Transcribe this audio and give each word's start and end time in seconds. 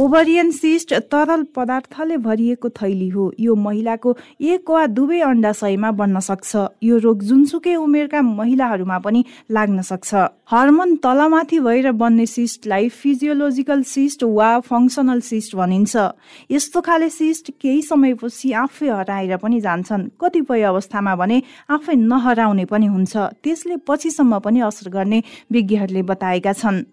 Ovarian 0.00 0.50
cyst 0.50 0.94
तरल 1.12 1.42
पदार्थले 1.56 2.16
भरिएको 2.16 2.68
थैली 2.70 3.08
हो। 3.08 3.24
यो 3.40 3.54
महिलाको 3.54 4.16
एक 4.40 4.70
वा 4.70 4.86
दुवै 4.86 5.20
अन्डाशयमा 5.20 5.90
बन्न 5.92 6.20
सक्छ। 6.20 6.56
यो 6.82 6.98
रोग 6.98 7.22
जुनसुकै 7.22 7.74
उमेरका 7.76 8.22
महिलाहरूमा 8.22 8.98
पनि 8.98 9.24
लाग्न 9.50 9.82
सक्छ। 9.82 10.14
हर्मोन 10.50 10.96
तलमाथि 11.04 11.58
भएर 11.60 11.92
बन्ने 11.92 12.26
सिस्टलाई 12.26 12.88
फिजियोलोजिकल 12.88 13.82
सिस्ट 13.84 14.24
वा 14.24 14.48
फङ्सनल 14.60 15.20
सिस्ट 15.20 15.56
भनिन्छ। 15.56 15.94
यस्तो 16.50 16.80
खाले 16.80 17.08
सिस्ट 17.10 17.50
केही 17.60 17.82
समयपछि 17.82 18.52
आफै 18.56 18.88
हराएर 18.88 19.36
पनि 19.36 19.60
जान्छन्। 19.60 20.08
कतिपय 20.16 20.62
अवस्थामा 20.62 21.14
भने 21.16 21.42
आफै 21.70 21.94
नहराउने 22.08 22.64
पनि 22.64 22.86
हुन्छ। 22.86 23.16
त्यसले 23.44 23.76
पछिसम्म 23.84 24.38
पनि 24.40 24.60
असर 24.60 24.88
गर्ने 24.88 25.22
विज्ञहरूले 25.52 26.02
बताएका 26.02 26.52
छन्। 26.52 26.84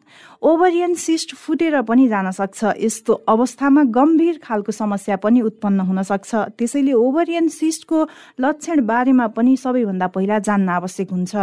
ओभरियन 0.44 0.94
सिस्ट 0.94 1.34
फुटेर 1.36 1.82
पनि 1.82 2.08
जान 2.08 2.32
सक्छ। 2.32 2.76
यस्तो 2.98 3.14
अवस्थामा 3.30 3.84
गम्भीर 3.94 4.38
खालको 4.42 4.72
समस्या 4.72 5.16
पनि 5.22 5.42
उत्पन्न 5.42 5.80
हुन 5.86 6.02
सक्छ। 6.02 6.58
त्यसैले 6.58 6.94
ओभरियन 6.98 7.48
सिस्टको 7.54 7.98
लक्षण 8.42 8.82
बारेमा 8.82 9.28
पनि 9.38 9.54
सबैभन्दा 9.54 10.08
पहिला 10.18 10.38
जान्न 10.42 10.70
आवश्यक 10.82 11.10
हुन्छ। 11.14 11.34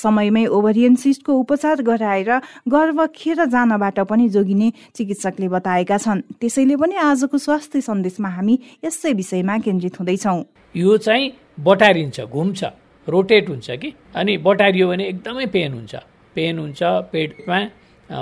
समयमै 0.00 0.44
ओभरियन 0.48 0.94
सिस्टको 0.96 1.32
उपचार 1.36 1.82
गराएर 1.84 2.30
गर्भ 2.72 2.98
खेर 3.12 3.44
जानबाट 3.44 4.00
पनि 4.08 4.28
जोगिने 4.32 4.72
चिकित्सकले 4.96 5.48
बताएका 5.52 5.98
छन्। 6.00 6.24
त्यसैले 6.40 6.76
पनि 6.80 6.96
आजको 6.96 7.36
स्वास्थ्य 7.36 7.80
सन्देशमा 7.84 8.28
हामी 8.28 8.54
यसै 8.84 9.12
विषयमा 9.12 9.58
केन्द्रित 9.60 10.00
हुँदैछौँ। 10.00 10.40
यो 10.74 10.96
चाहिँ 11.04 11.32
बटारिन्छ 11.60 12.20
घुम्छ 12.24 12.60
रोटेट 13.06 13.48
हुन्छ 13.48 13.70
कि? 13.76 13.88
अनि 14.16 14.32
बटारियो 14.40 14.88
भने 14.88 15.04
एकदमै 15.12 15.46
पेन 15.52 15.72
हुन्छ। 15.74 15.94
पेन 16.34 16.58
हुन्छ 16.58 16.80
पेटमा 17.12 17.58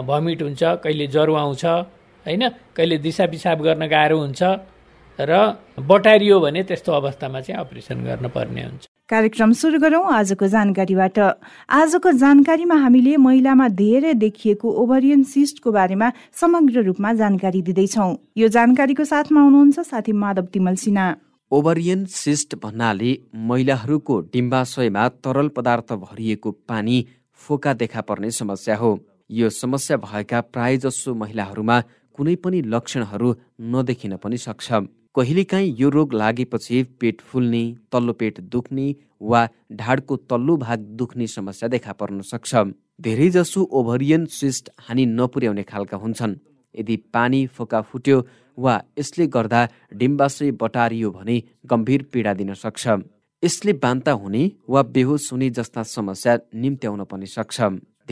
भमिट 0.02 0.42
हुन्छ 0.42 0.62
कहिले 0.82 1.06
ज्वरो 1.06 1.34
आउँछ 1.34 1.64
होइन? 2.26 2.48
कहिले 2.76 2.98
दिसा 2.98 3.26
पिसाब 3.26 3.62
गर्न 3.62 3.86
गाह्रो 3.86 4.18
हुन्छ 4.18 4.42
र 5.18 5.32
बटारियो 5.78 6.40
भने 6.40 6.62
त्यस्तो 6.62 6.92
अवस्थामा 6.92 7.40
चाहिँ 7.40 7.60
अपरेसन 7.60 8.04
गर्नुपर्ने 8.04 8.62
हुन्छ। 8.62 8.86
कार्यक्रम 9.08 9.52
सुरु 9.52 9.78
गरौँ 9.78 10.04
आजको 10.08 10.46
जानकारीबाट। 10.48 11.18
आजको 11.68 12.12
जानकारीमा 12.16 12.74
हामीले 12.74 13.16
महिलामा 13.16 13.68
धेरै 13.68 14.14
देखिएको 14.14 14.66
ओभरियन 14.82 15.22
सिस्टको 15.22 15.72
बारेमा 15.72 16.08
समग्र 16.32 16.82
रूपमा 16.82 17.12
जानकारी 17.12 17.60
दिँदैछौ। 17.62 18.08
यो 18.36 18.48
जानकारीको 18.48 19.04
साथमा 19.04 19.40
हुनुहुन्छ 19.42 19.80
साथी 19.80 20.12
माधव 20.12 20.46
तिमल 20.48 20.74
सिन्हा। 20.80 21.06
ओभरियन 21.52 22.04
सिस्ट 22.08 22.54
भन्नाले 22.56 23.12
महिलाहरूको 23.36 24.20
डिम्बाशयमा 24.32 25.08
तरल 25.20 25.48
पदार्थ 25.48 25.92
भरिएको 25.92 26.50
पानी 26.68 26.96
फोका 27.36 27.72
देखा 27.74 28.00
पर्ने 28.00 28.30
समस्या 28.30 28.76
हो। 28.76 28.98
यो 29.30 29.48
समस्या 29.50 29.96
भएका 29.96 30.40
प्रायजसो 30.40 31.14
महिलाहरूमा 31.14 31.76
कुनै 32.14 32.34
पनि 32.44 32.60
लक्षणहरू 32.66 33.28
नदेखिन 33.72 34.16
पनि 34.22 34.38
सक्छ। 34.38 34.68
कहिलेकाहीँ 35.14 35.74
यो 35.78 35.88
रोग 35.90 36.14
लागेपछि 36.14 36.82
पेट 37.00 37.20
फुल्ने 37.20 37.62
तल्लो 37.92 38.12
पेट 38.20 38.40
दुख्ने 38.52 38.86
वा 39.20 39.40
ढाडको 39.72 40.16
तल्लो 40.30 40.56
भाग 40.56 40.78
दुख्ने 40.98 41.26
समस्या 41.28 41.68
देखा 41.68 41.92
पर्न 41.92 42.20
सक्छ। 42.22 42.52
धेरैजसो 43.00 43.60
ओभरियन 43.72 44.24
सिस्ट 44.30 44.70
हानि 44.80 45.04
नपुर्याउने 45.08 45.62
खालका 45.62 45.96
हुन्छन्। 45.96 46.34
यदि 46.74 46.96
पानी 47.14 47.46
फोका 47.46 47.80
फुट्यो 47.82 48.18
वा 48.58 48.74
यसले 48.98 49.26
गर्दा 49.26 49.60
डिम्बाशय 49.92 50.50
बटारियो 50.60 51.10
भने 51.10 51.36
गम्भीर 51.66 52.02
पीडा 52.12 52.32
दिन 52.34 52.54
सक्छ। 52.54 52.84
यसले 53.42 53.72
बान्ता 53.74 54.12
हुने 54.12 54.42
वा 54.68 54.82
बेहोस 54.94 55.28
हुने 55.32 55.48
जस्ता 55.50 55.82
समस्या 55.82 56.38
निम्त्याउन 56.54 57.04
पनि 57.04 57.26
सक्छ। 57.26 57.60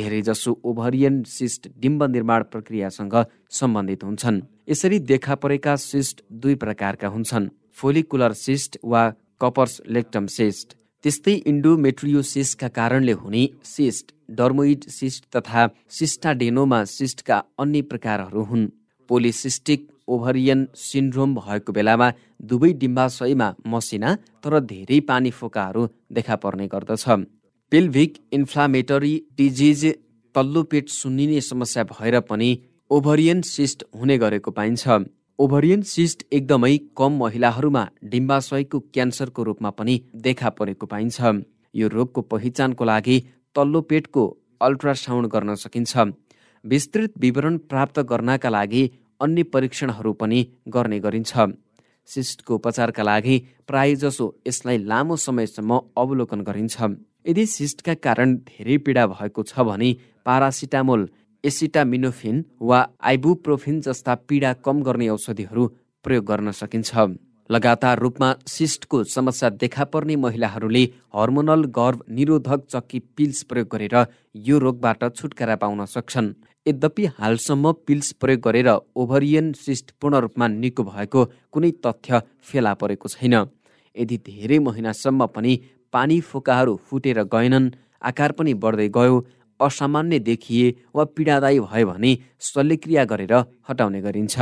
धेरैजसो 0.01 0.59
ओभरियन 0.65 1.23
सिस्ट 1.29 1.69
डिम्ब 1.79 2.03
निर्माण 2.11 2.43
प्रक्रियासँग 2.53 3.15
सम्बन्धित 3.53 4.05
हुन्छन्। 4.05 4.41
यसरी 4.69 4.99
देखा 5.07 5.35
परेका 5.37 5.77
सिस्ट 5.83 6.23
दुई 6.33 6.55
प्रकारका 6.57 7.09
हुन्छन् 7.09 7.49
फोलिकुलर 7.79 8.33
सिस्ट 8.39 8.79
वा 8.85 9.03
कपर्स 9.41 9.81
लेक्टम 9.89 10.27
सिस्ट। 10.29 10.77
त्यस्तै 11.05 11.35
इन्डोमेट्रियोसिसका 11.47 12.69
कारणले 12.69 13.13
हुने 13.13 13.49
सिस्ट 13.67 14.13
डर्मोइड 14.31 14.85
सिस्ट 14.91 15.25
तथा 15.37 15.63
सिस्टाडेनोमा 15.91 16.83
सिस्टका 16.87 17.37
अन्य 17.59 17.83
प्रकारहरू 17.83 18.43
हुन्। 18.43 18.67
पोलिसिस्टिक 19.11 19.89
ओभरियन 20.09 20.67
सिन्ड्रोम 20.77 21.35
भएको 21.37 21.73
बेलामा 21.73 22.09
दुवै 22.43 22.73
डिम्बाशयमा 22.83 23.49
मसिना 23.67 24.15
तर 24.43 24.59
धेरै 24.67 25.01
पानी 25.09 25.31
फोकाहरू 25.31 25.83
देखा 26.13 26.37
पर्ने 26.37 26.67
गर्दछ। 26.67 27.05
पेल्भिक 27.73 28.15
इन्फ्लामेटरी 28.33 29.13
डिजिज 29.39 29.85
तल्लो 30.35 30.63
पेट 30.71 30.89
सुन्निने 30.91 31.41
समस्या 31.41 31.83
भएर 31.85 32.19
पनि 32.21 32.49
ओभरियन 32.91 33.41
सिस्ट 33.47 33.85
हुने 33.97 34.17
गरेको 34.19 34.51
पाइन्छ। 34.51 34.97
ओभरियन 35.39 35.83
सिस्ट 35.91 36.25
एकदमै 36.33 36.77
कम 36.99 37.13
महिलाहरूमा 37.19 37.83
डिम्बाशयको 38.05 38.81
क्यान्सरको 38.95 39.43
रूपमा 39.43 39.71
पनि 39.71 39.95
देखा 40.17 40.51
परेको 40.59 40.87
पाइन्छ। 40.87 41.19
यो 41.75 41.89
रोगको 41.89 42.21
पहिचानको 42.33 42.85
लागि 42.85 43.19
तल्लो 43.57 43.81
पेटको 43.83 44.25
अल्ट्रासाउन्ड 44.61 45.31
गर्न 45.31 45.55
सकिन्छ। 45.55 46.07
विस्तृत 46.65 47.13
विवरण 47.19 47.59
प्राप्त 47.71 48.01
गर्नका 48.11 48.51
लागि 48.51 48.83
अन्य 49.21 49.43
परीक्षणहरू 49.53 50.13
पनि 50.15 50.41
गर्ने 50.69 50.99
गरिन्छ। 51.07 51.47
सिस्टको 52.09 52.55
उपचारका 52.55 53.03
लागि 53.03 53.39
प्रायजसो 53.69 54.27
यसलाई 54.49 54.79
लामो 54.91 55.17
समयसम्म 55.27 55.81
अवलोकन 55.97 56.43
गरिन्छ। 56.43 56.91
यदि 57.25 57.45
सिस्टका 57.47 57.95
कारण 57.97 58.37
धेरै 58.49 58.77
पीडा 58.85 59.07
भएको 59.07 59.43
छ 59.43 59.61
भने 59.61 59.91
पारासिटामोल 60.27 61.09
एसिटामिनोफिन 61.45 62.45
वा 62.63 62.79
आइबुप्रोफिन 63.03 63.81
जस्ता 63.81 64.15
पीडा 64.29 64.53
कम 64.65 64.83
गर्ने 64.83 65.09
औषधिहरू 65.09 65.67
प्रयोग 66.05 66.25
गर्न 66.25 66.51
सकिन्छ। 66.53 66.91
लगातार 67.51 67.99
रूपमा 67.99 68.29
सिस्टको 68.47 69.03
समस्या 69.05 69.49
देखा 69.53 69.85
पर्ने 69.93 70.17
महिलाहरूले 70.17 70.83
हर्मोनल 71.15 71.65
गर्भ 71.79 72.05
निरोधक 72.11 72.61
चक्की 72.71 72.99
पिल्स 73.17 73.43
प्रयोग 73.43 73.69
गरेर 73.73 73.97
यो 74.47 74.59
रोगबाट 74.59 75.03
छुटकारा 75.17 75.57
पाउन 75.57 75.85
सक्छन्। 75.87 76.35
यद्यपि 76.67 77.05
हालसम्म 77.19 77.73
पिल्स 77.87 78.13
प्रयोग 78.21 78.41
गरेर 78.41 78.69
ओभरियन 78.97 79.53
सिस्ट 79.57 79.91
पूर्ण 80.01 80.17
रूपमा 80.25 80.49
निको 80.55 80.83
भएको 80.85 81.25
कुनै 81.53 81.71
तथ्य 81.85 82.21
फेला 82.43 82.75
परेको 82.75 83.09
छैन। 83.09 83.35
यदि 83.97 84.17
धेरै 84.27 84.59
महिनासम्म 84.59 85.27
पनि 85.27 85.53
पानी 85.93 86.21
फोकाहरू 86.23 86.75
फुटेर 86.87 87.23
गएनन् 87.35 87.71
आकार 88.03 88.33
पनि 88.33 88.55
बढ्दै 88.63 88.89
गयो 88.89 89.21
असामान्य 89.61 90.19
देखिए 90.29 90.75
वा 90.95 91.05
पीडादायी 91.17 91.61
भयो 91.61 91.87
भने 91.87 92.13
शल्यक्रिया 92.41 93.05
गरेर 93.05 93.35
हटाउने 93.69 94.01
गरिन्छ। 94.01 94.37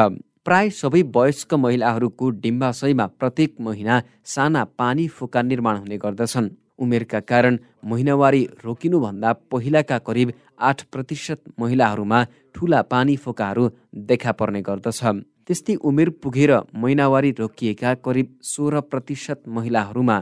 प्राय 0.45 0.71
सबै 0.73 1.03
वयस्क 1.15 1.55
महिलाहरूको 1.55 2.31
डिम्बाशयमा 2.43 3.07
प्रत्येक 3.21 3.55
महिना 3.61 4.03
साना 4.25 4.63
पानी 4.79 5.07
फोका 5.09 5.43
निर्माण 5.43 5.77
हुने 5.77 5.97
गर्दछन्। 5.99 6.49
उमेरका 6.79 7.21
कारण 7.21 7.59
महिनावारी 7.85 8.43
रोकिनुभन्दा 8.65 9.33
पहिलाका 9.53 9.99
करिब 9.99 10.33
आठ 10.61 10.83
प्रतिशत 10.93 11.41
महिलाहरूमा 11.61 12.23
ठुला 12.55 12.81
पानी 12.93 13.17
फोकाहरू 13.17 13.69
देखा 14.09 14.33
पर्ने 14.33 14.61
गर्दछ। 14.63 15.01
त्यस्तै 15.47 15.75
उमेर 15.89 16.09
पुगेर 16.23 16.53
महिनावारी 16.75 17.31
रोकिएका 17.39 17.95
करिब 18.07 18.27
सोह्र 18.45 18.81
प्रतिशत 18.93 19.43
महिलाहरूमा 19.49 20.17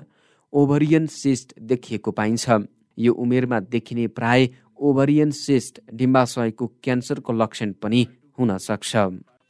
ओभरियन 0.57 1.07
सिस्ट 1.13 1.53
देखिएको 1.63 2.11
पाइन्छ। 2.11 2.67
यो 2.99 3.13
उमेरमा 3.15 3.59
देखिने 3.69 4.07
प्राय 4.09 4.49
ओभरियन 4.81 5.31
सिस्ट 5.37 5.81
डिम्बाशयको 5.95 6.67
क्यान्सरको 6.83 7.33
लक्षण 7.33 7.73
पनि 7.83 8.07
हुन 8.39 8.57
सक्छ। 8.59 8.97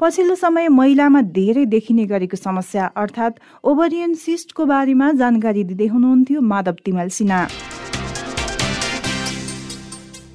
पछिल्लो 0.00 0.34
समय 0.34 0.68
महिलामा 0.68 1.20
धेरै 1.32 1.64
देखिने 1.66 2.04
गरेको 2.06 2.36
समस्या 2.36 2.86
अर्थात् 2.96 3.38
ओभरियन 3.64 4.14
सिस्टको 4.14 4.66
बारेमा 4.66 5.12
जानकारी 5.22 5.64
दिँदै 5.64 5.86
हुनुहुन्थ्यो 5.86 6.40
माधव 6.42 6.76
तिमल 6.84 7.08
सिन्हा। 7.14 7.40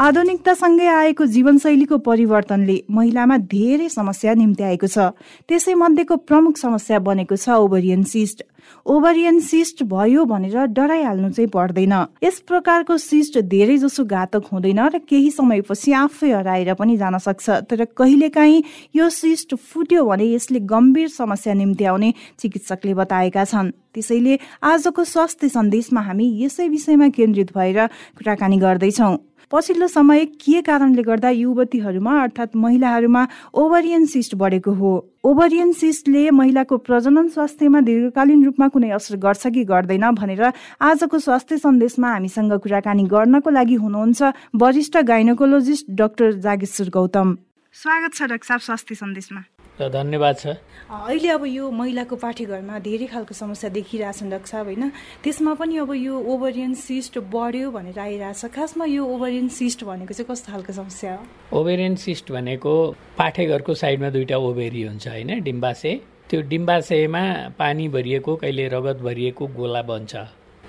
आधुनिकतासँगै 0.00 0.86
आएको 0.88 1.24
जीवनशैलीको 1.28 1.96
परिवर्तनले 2.00 2.76
महिलामा 2.88 3.36
धेरै 3.52 3.88
समस्या 3.92 4.32
निम्ति 4.34 4.62
आएको 4.64 4.88
छ। 4.88 5.12
त्यसै 5.44 5.74
मध्येको 5.76 6.16
प्रमुख 6.24 6.56
समस्या 6.56 6.98
बनेको 7.04 7.36
छ 7.36 7.60
ओभरियन 7.60 8.02
सिस्ट। 8.08 8.38
ओभरियन 8.86 9.40
सिस्ट 9.44 9.82
भयो 9.84 10.24
भनेर 10.24 10.56
डराइहाल्नु 10.72 11.30
चाहिँ 11.36 11.48
पर्दैन। 11.52 11.92
यस 12.24 12.40
प्रकारको 12.48 12.96
सिस्ट 12.96 13.38
धेरै 13.44 13.76
जसो 13.76 14.04
घातक 14.08 14.48
हुँदैन 14.48 14.80
र 14.88 15.04
केही 15.04 15.30
समयपछि 15.36 15.92
आफै 15.92 16.32
हराएर 16.32 16.72
पनि 16.80 16.96
जान 16.96 17.18
सक्छ। 17.20 17.68
तर 17.68 17.84
कहिलेकाहीँ 17.92 18.64
यो 18.96 19.08
सिस्ट 19.12 19.54
फुट्यो 19.54 20.04
भने 20.08 20.32
यसले 20.32 20.60
गम्भीर 20.64 21.08
समस्या 21.12 21.54
निम्ति 21.60 21.84
आउने 21.84 22.14
चिकित्सकले 22.40 22.94
बताएका 22.94 23.44
छन्। 23.44 23.72
त्यसैले 23.90 24.38
आजको 24.64 25.04
स्वास्थ्य 25.04 25.48
सन्देशमा 25.50 26.00
हामी 26.00 26.26
यसै 26.40 26.68
विषयमा 26.68 27.08
केन्द्रित 27.10 27.52
भएर 27.52 27.86
कुराकानी 28.16 28.56
गर्दैछौँ। 28.56 29.16
पछिल्लो 29.50 29.86
समय 29.86 30.24
के 30.38 30.60
कारणले 30.62 31.02
गर्दा 31.02 31.30
युवतीहरूमा 31.30 32.12
अर्थात् 32.22 32.54
महिलाहरूमा 32.56 33.26
ओभरियन 33.54 34.04
सिस्ट 34.06 34.34
बढेको 34.34 34.72
हो। 34.72 34.92
ओभरियन 35.24 35.72
सिस्टले 35.72 36.30
महिलाको 36.30 36.76
प्रजनन 36.78 37.28
स्वास्थ्यमा 37.28 37.80
दीर्घकालीन 37.80 38.44
रूपमा 38.44 38.68
कुनै 38.68 38.90
असर 38.94 39.16
गर्छ 39.18 39.46
कि 39.46 39.64
गर्दैन 39.64 40.10
भनेर 40.14 40.52
आजको 40.80 41.18
स्वास्थ्य 41.18 41.58
सन्देशमा 41.66 42.12
हामीसँग 42.12 42.52
कुराकानी 42.62 43.04
गर्नको 43.10 43.50
लागि 43.50 43.74
हुनुहुन्छ 43.74 44.32
वरिष्ठ 44.54 44.96
गाइनोकोलोजिस्ट 45.10 45.90
डाक्टर 45.98 46.32
जागेश्वर 46.46 46.88
गौतम। 46.94 47.36
स्वागत 47.74 48.14
छ 48.14 48.22
साहब 48.22 48.60
स्वास्थ्य 48.60 48.94
सन्देशमा। 48.94 49.42
धन्यवाद 49.88 50.36
छ। 50.36 50.46
अहिले 50.90 51.28
अब 51.30 51.44
यो 51.46 51.70
महिलाको 51.70 52.16
पाठीघरमा 52.16 52.78
धेरै 52.78 53.06
खालको 53.06 53.34
समस्या 53.34 53.70
देखिरहेछन् 53.70 54.30
डाक्टर 54.30 54.48
साहब 54.48 54.66
होइन? 54.66 54.90
त्यसमा 55.24 55.54
पनि 55.54 55.76
अब 55.78 55.90
यो 55.94 56.14
ओभरियन 56.18 56.74
सिस्ट 56.74 57.18
बढ्यो 57.32 57.70
भनेर 57.70 57.98
आइरहेछ। 57.98 58.44
खासमा 58.52 58.84
यो 58.84 59.02
ओभरियन 59.04 59.48
सिस्ट 59.48 59.84
भनेको 59.84 60.12
चाहिँ 60.14 60.28
कस्तो 60.28 60.52
खालको 60.52 60.72
समस्या 60.72 61.14
हो? 61.14 61.22
ओभरियन 61.58 61.94
सिस्ट 61.96 62.32
भनेको 62.32 62.72
पाठेघरको 63.18 63.74
साइडमा 63.74 64.08
दुईवटा 64.10 64.36
ओभेरी 64.36 64.82
हुन्छ 64.82 65.08
होइन 65.08 65.42
डिम्बासे 65.42 65.92
त्यो 66.30 66.40
डिम्बासेमा 66.46 67.22
पानी 67.58 67.88
भरिएको 67.88 68.36
कहिले 68.36 68.68
रगत 68.68 68.98
भरिएको 69.02 69.46
गोला 69.56 69.82
बन्छ। 69.82 70.14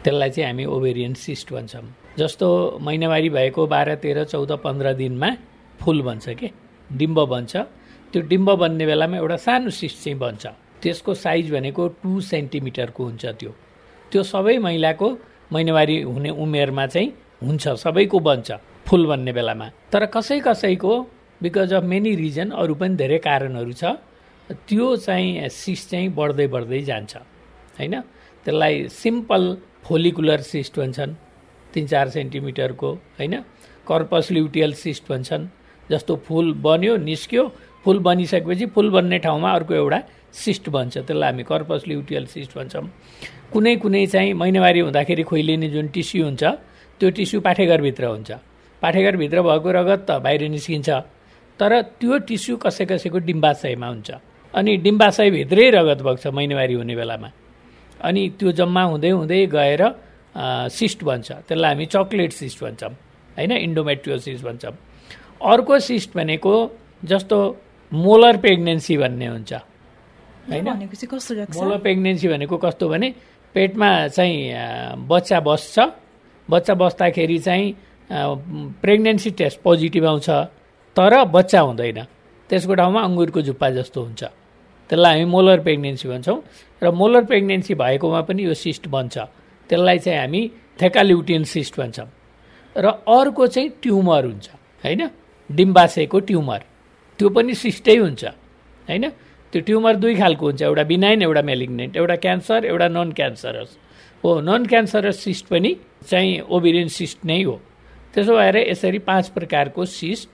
त्यसलाई 0.01 0.29
चाहिँ 0.29 0.47
हामी 0.47 0.65
ओभेरियन 0.65 1.13
सिस्ट 1.13 1.53
भन्छौँ। 1.53 1.85
जस्तो 2.17 2.47
महिनावारी 2.81 3.29
भएको 3.29 3.67
बाह्र 3.67 3.95
तेह्र 3.95 4.23
चौध 4.25 4.51
पन्ध्र 4.63 4.93
दिनमा 4.93 5.29
फुल 5.79 6.01
बन्छ 6.01 6.29
के? 6.29 6.49
डिम्ब 6.89 7.19
बन्छ। 7.29 7.53
त्यो 8.11 8.21
डिम्ब 8.27 8.49
बन्ने 8.61 8.85
बेलामा 8.85 9.17
एउटा 9.17 9.37
सानो 9.45 9.69
सिस्ट 9.69 10.03
चाहिँ 10.03 10.17
बन्छ। 10.19 10.45
त्यसको 10.81 11.13
साइज 11.13 11.51
भनेको 11.51 11.87
टु 12.01 12.11
सेन्टिमिटरको 12.21 13.01
हुन्छ 13.03 13.25
त्यो। 13.39 13.51
त्यो 14.11 14.21
सबै 14.23 14.57
महिलाको 14.57 15.07
महिनावारी 15.53 16.01
हुने 16.01 16.29
उमेरमा 16.43 16.85
चाहिँ 16.87 17.09
हुन्छ 17.43 17.67
सबैको 17.83 18.19
बन्छ 18.19 18.51
फुल 18.87 19.05
बन्ने 19.07 19.31
बेलामा। 19.33 19.67
तर 19.91 20.05
कसै 20.15 20.39
कसैको 20.47 20.93
बिकज 21.41 21.73
अफ 21.73 21.83
मेनी 21.83 22.11
रिजन 22.15 22.49
अरू 22.51 22.73
पनि 22.75 22.95
धेरै 22.95 23.17
कारणहरू 23.17 23.73
छ 23.73 23.83
त्यो 24.67 24.95
चाहिँ 25.05 25.49
सिस्ट 25.49 25.89
चाहिँ 25.89 26.09
बढ्दै 26.11 26.47
बढ्दै 26.47 26.81
जान्छ 26.89 27.13
होइन? 27.79 27.95
त्यसलाई 28.43 28.87
सिम्पल 28.91 29.43
फोलिकुलर 29.85 30.41
सिस्ट 30.43 30.79
भन्छन् 30.79 31.13
तिन 31.73 31.85
चार 31.87 32.09
सेन्टिमिटरको 32.09 32.89
होइन? 33.19 33.33
कर्पस 33.87 34.31
ल्युटियल 34.31 34.73
सिस्ट 34.73 35.03
भन्छन् 35.09 35.47
जस्तो 35.89 36.15
फुल 36.25 36.53
बन्यो 36.65 36.97
निस्क्यो 36.97 37.43
फुल 37.83 37.99
बनिसकेपछि 37.99 38.65
फुल 38.73 38.89
बन्ने 38.89 39.17
ठाउँमा 39.19 39.49
अर्को 39.51 39.73
एउटा 39.73 39.99
सिस्ट 40.33 40.69
बन्छ 40.69 40.97
त्यसलाई 40.97 41.29
हामी 41.31 41.43
कर्पस 41.43 41.81
ल्युटियल 41.87 42.25
सिस्ट 42.25 42.51
भन्छौँ। 42.57 42.85
कुनै 43.51 43.75
कुनै 43.83 44.05
चाहिँ 44.07 44.33
महिनावारी 44.33 44.79
हुँदाखेरि 44.79 45.23
खोइलिने 45.23 45.67
जुन 45.69 45.87
टिस्यु 45.95 46.23
हुन्छ 46.25 46.43
त्यो 46.99 47.09
टिस्यु 47.17 47.41
पाठेघरभित्र 47.41 48.05
हुन्छ। 48.05 48.31
पाठेघरभित्र 48.81 49.41
भएको 49.41 49.69
रगत 49.71 49.99
त 50.07 50.11
बाहिर 50.23 50.41
निस्किन्छ। 50.55 50.89
तर 51.59 51.71
त्यो 51.99 52.17
टिस्यु 52.29 52.57
कसै 52.57 52.85
कसैको 52.85 53.17
डिम्बाशयमा 53.27 53.87
हुन्छ। 53.87 54.09
अनि 54.53 54.71
डिम्बाशयभित्रै 54.85 55.69
रगत 55.77 55.99
बग्छ 56.01 56.27
महिनावारी 56.37 56.73
हुने 56.73 56.95
बेलामा। 56.95 57.29
अनि 58.01 58.21
त्यो 58.39 58.51
जम्मा 58.59 58.83
हुँदै 58.91 59.09
हुँदै 59.09 59.45
गएर 59.51 59.81
सिस्ट 60.71 61.03
बन्छ 61.03 61.27
त्यसलाई 61.47 61.71
हामी 61.71 61.85
चक्लेट 61.85 62.31
सिस्ट 62.31 62.57
भन्छौँ। 62.63 62.93
होइन 63.37 63.51
इन्डोमेट्रियोसिस 63.51 64.41
भन्छौँ। 64.47 64.75
अर्को 65.43 65.79
सिस्ट 65.79 66.09
भनेको 66.15 66.53
जस्तो 67.03 67.37
मोलर 67.93 68.37
प्रेग्नेन्सी 68.37 68.97
भन्ने 68.97 69.27
हुन्छ। 69.27 69.53
होइन? 70.49 70.67
मोलर 71.55 71.77
प्रेग्नेन्सी 71.77 72.27
भनेको 72.27 72.57
कस्तो 72.57 72.89
भने 72.89 73.13
पेटमा 73.55 74.07
चाहिँ 74.07 75.05
बच्चा 75.07 75.39
बस्छ। 75.39 75.79
बच्चा 76.49 76.73
बस्दाखेरि 76.73 77.37
चाहिँ 77.39 77.67
प्रेग्नेन्सी 78.81 79.29
टेस्ट 79.31 79.61
पोजिटिभ 79.61 80.05
आउँछ 80.05 80.29
तर 80.95 81.13
बच्चा 81.31 81.59
हुँदैन। 81.61 81.99
त्यसको 82.49 82.73
ठाउँमा 82.75 83.01
अङ्गुरको 83.01 83.41
झुप्पा 83.41 83.69
जस्तो 83.69 83.99
हुन्छ। 84.01 84.23
त्यसलाई 84.89 85.11
हामी 85.11 85.25
मोलर 85.31 85.59
प्रेग्नेन्सी 85.63 86.07
भन्छौँ। 86.07 86.37
र 86.83 86.91
मोलर 86.91 87.23
प्रेग्नेन्सी 87.23 87.73
भएकोमा 87.75 88.21
पनि 88.27 88.43
यो 88.43 88.53
सिस्ट 88.53 88.87
बन्छ। 88.87 89.15
त्यसलाई 89.69 89.97
चाहिँ 89.99 90.19
हामी 90.19 90.41
थेकाल्युटियन 90.81 91.43
सिस्ट 91.43 91.79
भन्छौँ। 91.79 92.07
र 92.75 92.85
अर्को 93.07 93.47
चाहिँ 93.47 93.69
ट्युमर 93.81 94.23
हुन्छ। 94.25 94.47
होइन? 94.83 95.01
डिम्बासेको 95.49 96.19
ट्युमर। 96.19 96.70
त्यो 97.21 97.29
पनि 97.29 97.53
सिस्टै 97.53 97.95
हुन्छ 98.01 98.23
होइन? 98.89 99.03
त्यो 99.53 99.61
ट्युमर 99.61 99.95
दुई 100.01 100.15
खालको 100.17 100.45
हुन्छ 100.45 100.61
एउटा 100.65 100.83
बिनाइन 100.89 101.21
एउटा 101.21 101.41
मेलिग्नेन्ट 101.45 101.97
एउटा 102.01 102.15
क्यान्सर 102.25 102.65
एउटा 102.65 102.87
नन 102.97 103.11
क्यान्सरस 103.13 103.69
हो 104.23 104.29
नन 104.41 104.65
क्यान्सरस 104.65 105.17
सिस्ट 105.21 105.45
पनि 105.53 105.71
चाहिँ 106.09 106.39
ओबिरियन 106.49 106.87
सिस्ट 106.89 107.25
नै 107.25 107.41
हो। 107.43 107.55
त्यसो 108.13 108.33
भएर 108.37 108.57
यसरी 108.57 108.99
पाँच 109.05 109.27
प्रकारको 109.37 109.85
सिस्ट 109.85 110.29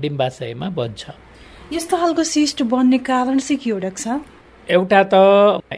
डिम्बाशयमा 0.00 0.68
बन्छ। 0.76 1.02
यस्तो 1.72 1.96
खालको 1.96 2.22
सिस्ट 2.22 2.62
बन्ने 2.68 2.98
कारण 3.08 3.38
चाहिँ 3.38 3.58
के 3.64 3.70
हो 3.70 3.78
एउटा 4.68 5.00
त 5.12 5.14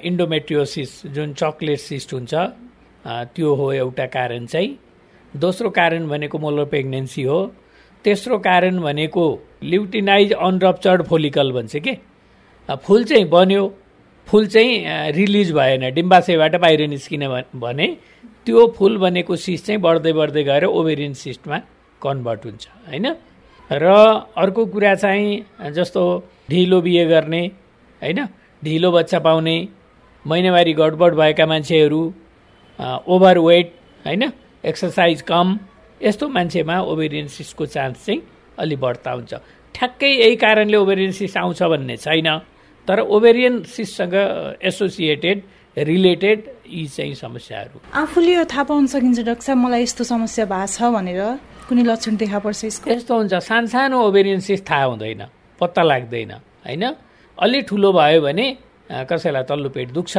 इन्डोमेट्रियोसिस 0.03 0.91
जुन 1.15 1.33
चक्लेट 1.39 1.79
सिस्ट 1.79 2.15
हुन्छ 2.15 2.35
त्यो 3.35 3.55
हो 3.55 3.73
एउटा 3.73 4.07
कारण 4.17 4.47
चाहिँ। 4.47 4.71
दोस्रो 5.37 5.71
कारण 5.71 6.09
भनेको 6.09 6.39
मोलर 6.39 6.65
प्रेग्नेन्सी 6.75 7.23
हो। 7.23 7.39
तेस्रो 8.07 8.39
कारण 8.39 8.79
भनेको 8.81 9.25
ल्युटिनाइज 9.65 10.33
अनरप्चर्ड 10.33 11.03
फोलिकल 11.03 11.53
भन्छ 11.53 11.77
के? 11.77 11.95
फुल 12.69 13.05
चाहिँ 13.05 13.25
बन्यो 13.29 13.63
फुल 14.29 14.47
चाहिँ 14.47 15.13
रिलिज 15.13 15.53
भएन 15.53 15.91
डिम्बाशयबाट 15.95 16.55
बाहिर 16.63 16.87
निस्किने 16.89 17.29
भने 17.55 17.87
त्यो 18.47 18.67
फुल 18.79 18.97
बनेको 18.99 19.37
सिस्ट 19.37 19.67
चाहिँ 19.67 19.81
बढ्दै 19.81 20.13
बढ्दै 20.13 20.43
गएर 20.45 20.65
ओभेरियन 20.65 21.13
सिस्टमा 21.15 21.59
कन्भर्ट 22.03 22.45
हुन्छ 22.47 22.65
होइन? 22.89 23.07
र 23.71 23.85
अर्को 24.37 24.65
कुरा 24.67 24.95
चाहिँ 24.95 25.71
जस्तो 25.75 26.03
ढिलो 26.51 26.81
बिहे 26.81 27.05
गर्ने 27.07 27.43
होइन? 28.03 28.19
ढिलो 28.63 28.91
बच्चा 28.93 29.19
पाउने 29.19 29.57
महिनावारी 30.25 30.73
गडबड 30.73 31.15
भएका 31.15 31.47
मान्छेहरू 31.47 32.03
ओभर 33.09 33.39
वेट 33.39 33.73
होइन? 34.07 34.23
एक्सर्साइज 34.65 35.23
कम 35.23 35.59
यस्तो 36.03 36.29
मान्छेमा 36.29 36.77
ओभेरियन 36.93 37.27
सिस्टको 37.27 37.67
चान्स 37.67 38.05
चाहिँ 38.07 38.21
अलि 38.59 38.77
बढ्ता 38.77 39.11
हुन्छ। 39.11 39.35
ठ्याक्कै 39.75 40.11
यही 40.13 40.37
कारणले 40.37 40.77
ओभेरियन 40.77 41.13
सिस्ट 41.13 41.37
आउँछ 41.37 41.63
भन्ने 41.63 41.97
छैन 41.97 42.29
तर 42.89 43.01
ओभेरियन 43.01 43.63
सिस्टसँग 43.65 44.15
एसोसिएटेड 44.63 45.43
रिलेटेड 45.77 46.39
यी 46.69 46.87
चाहिँ 46.87 47.15
समस्याहरू। 47.15 47.81
आफूले 47.93 48.45
थाहा 48.45 48.63
पाउन 48.65 48.87
सकिन्छ 48.87 49.21
डाक्टर 49.21 49.45
साहब 49.45 49.59
मलाई 49.59 49.83
यस्तो 49.83 50.05
समस्या 50.05 50.45
भएको 50.49 50.67
छ 50.73 50.89
भनेर 50.97 51.21
कुनै 51.69 51.83
लक्षण 51.85 52.17
देखा 52.17 52.39
पर्छ 52.41 52.65
यसको? 52.65 52.91
यस्तो 52.91 53.13
हुन्छ 53.17 53.35
सानसानो 53.35 53.97
ओभेरियन 54.01 54.41
सिस्ट 54.41 54.65
थाहा 54.71 54.85
हुँदैन 54.85 55.23
पत्ता 55.61 55.83
लाग्दैन 55.83 56.33
होइन? 56.65 56.85
अलि 57.39 57.61
ठुलो 57.69 57.93
भयो 57.93 58.21
भने 58.21 58.47
कसैलाई 59.11 59.45
तल्लो 59.45 59.69
पेट 59.77 59.89
दुख्छ 59.93 60.15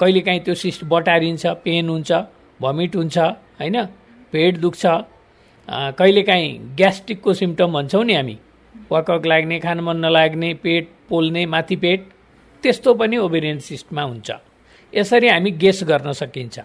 कहिलेकाहीँ 0.00 0.40
त्यो 0.40 0.54
सिस्ट 0.54 0.84
बटारिन्छ 0.88 1.46
पेन 1.64 1.88
हुन्छ 1.88 2.10
भमिट 2.60 2.96
हुन्छ 2.96 3.18
होइन? 3.60 3.76
पेट 4.32 4.56
दुख्छ 4.58 4.86
कहिलेकाहीँ 5.98 6.50
ग्यास्ट्रिकको 6.76 7.32
सिम्टम 7.34 7.72
भन्छौँ 7.72 8.04
नि 8.04 8.14
हामी। 8.14 8.36
वाकक 8.90 9.26
लाग्ने 9.26 9.58
खान 9.60 9.80
मन 9.80 9.96
नलाग्ने 10.04 10.52
पेट 10.62 10.88
पोल्ने 11.08 11.44
माथि 11.46 11.76
पेट 11.76 12.00
त्यस्तो 12.64 12.94
पनि 12.94 13.16
ओभेरियन 13.16 13.58
सिस्टमा 13.58 14.02
हुन्छ। 14.02 14.30
यसरी 14.92 15.28
हामी 15.28 15.50
गेस 15.62 15.82
गर्न 15.84 16.12
सकिन्छ। 16.12 16.58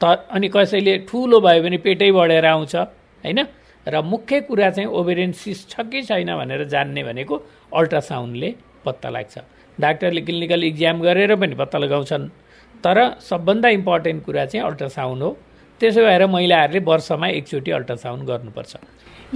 त 0.00 0.04
अनि 0.30 0.48
कसैले 0.48 0.94
ठुलो 1.08 1.40
भयो 1.40 1.62
भने 1.62 1.78
पेटै 1.78 2.10
बढेर 2.12 2.46
आउँछ 2.46 2.74
होइन? 2.76 3.40
र 3.86 4.00
मुख्य 4.02 4.40
कुरा 4.48 4.70
चाहिँ 4.70 4.88
ओभेरियन 4.88 5.32
सिस्ट 5.32 5.70
छ 5.70 5.80
कि 5.90 6.02
छैन 6.02 6.30
भनेर 6.36 6.64
जान्ने 6.64 7.02
भनेको 7.04 7.34
अल्ट्रासाउन्डले 7.74 8.50
पत्ता 8.84 9.08
लाग्छ। 9.10 9.34
डाक्टरले 9.78 10.20
क्लिनिकल 10.20 10.62
इक्जाम 10.64 10.96
गरेर 11.02 11.34
पनि 11.36 11.54
पत्ता 11.54 11.78
लगाउँछन्। 11.78 12.28
तर 12.84 12.98
सबभन्दा 13.20 13.68
इम्पोर्टेन्ट 13.78 14.24
कुरा 14.24 14.44
चाहिँ 14.46 14.64
अल्ट्रासाउन्ड 14.66 15.22
हो। 15.22 15.30
त्यसो 15.84 16.00
भएर 16.00 16.26
महिलाहरूले 16.32 16.80
वर्षमा 16.80 17.28
एकचोटि 17.28 17.70
अल्ट्रासाउन्ड 17.76 18.22
गर्नुपर्छ। 18.24 18.72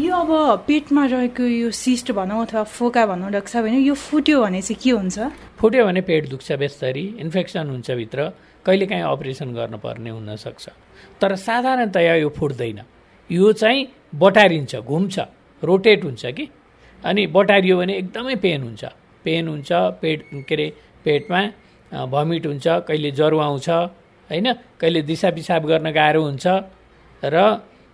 यो 0.01 0.15
अब 0.17 0.31
पेटमा 0.67 1.05
रहेको 1.13 1.45
यो 1.45 1.71
सिस्ट 1.77 2.13
भनौँ 2.17 2.41
अथवा 2.47 2.63
फोका 2.65 3.05
भनौँ 3.07 3.31
साहब 3.45 3.65
होइन 3.65 3.85
यो 3.85 3.95
फुट्यो 3.95 4.41
भने 4.41 4.61
चाहिँ 4.63 4.81
के 4.81 4.91
हुन्छ? 4.91 5.17
फुट्यो 5.61 5.85
भने 5.85 6.01
पेट 6.09 6.29
दुख्छ 6.31 6.53
बेस्तरी 6.63 7.05
इन्फेक्सन 7.21 7.69
हुन्छ 7.69 7.91
भित्र 8.01 8.19
कहिलेकाहीँ 8.67 9.05
अपरेसन 9.05 9.49
गर्नुपर्ने 9.55 10.11
हुनसक्छ 10.11 10.65
तर 11.21 11.35
साधारणतया 11.37 12.15
यो 12.17 12.29
फुट्दैन। 12.39 12.81
यो 13.31 13.53
चाहिँ 13.53 13.87
बटारिन्छ 14.15 14.77
घुम्छ 14.77 15.17
रोटेट 15.63 16.05
हुन्छ 16.05 16.27
कि? 16.27 16.49
अनि 17.03 17.27
बटारियो 17.37 17.77
भने 17.77 17.95
एकदमै 17.99 18.35
पेन 18.41 18.63
हुन्छ। 18.63 18.85
पेन 19.25 19.49
हुन्छ 19.49 19.69
पेट 20.01 20.19
के 20.49 20.55
अरे 20.55 20.67
पेटमा 21.05 21.41
भमिट 22.09 22.47
हुन्छ 22.47 22.67
कहिले 22.89 23.11
ज्वरो 23.19 23.39
आउँछ 23.39 23.69
होइन? 24.31 24.53
कहिले 24.81 25.03
दिसा 25.03 25.31
पिसाब 25.37 25.63
गर्न 25.67 25.91
गाह्रो 25.91 26.23
हुन्छ 26.23 26.47
र 27.23 27.37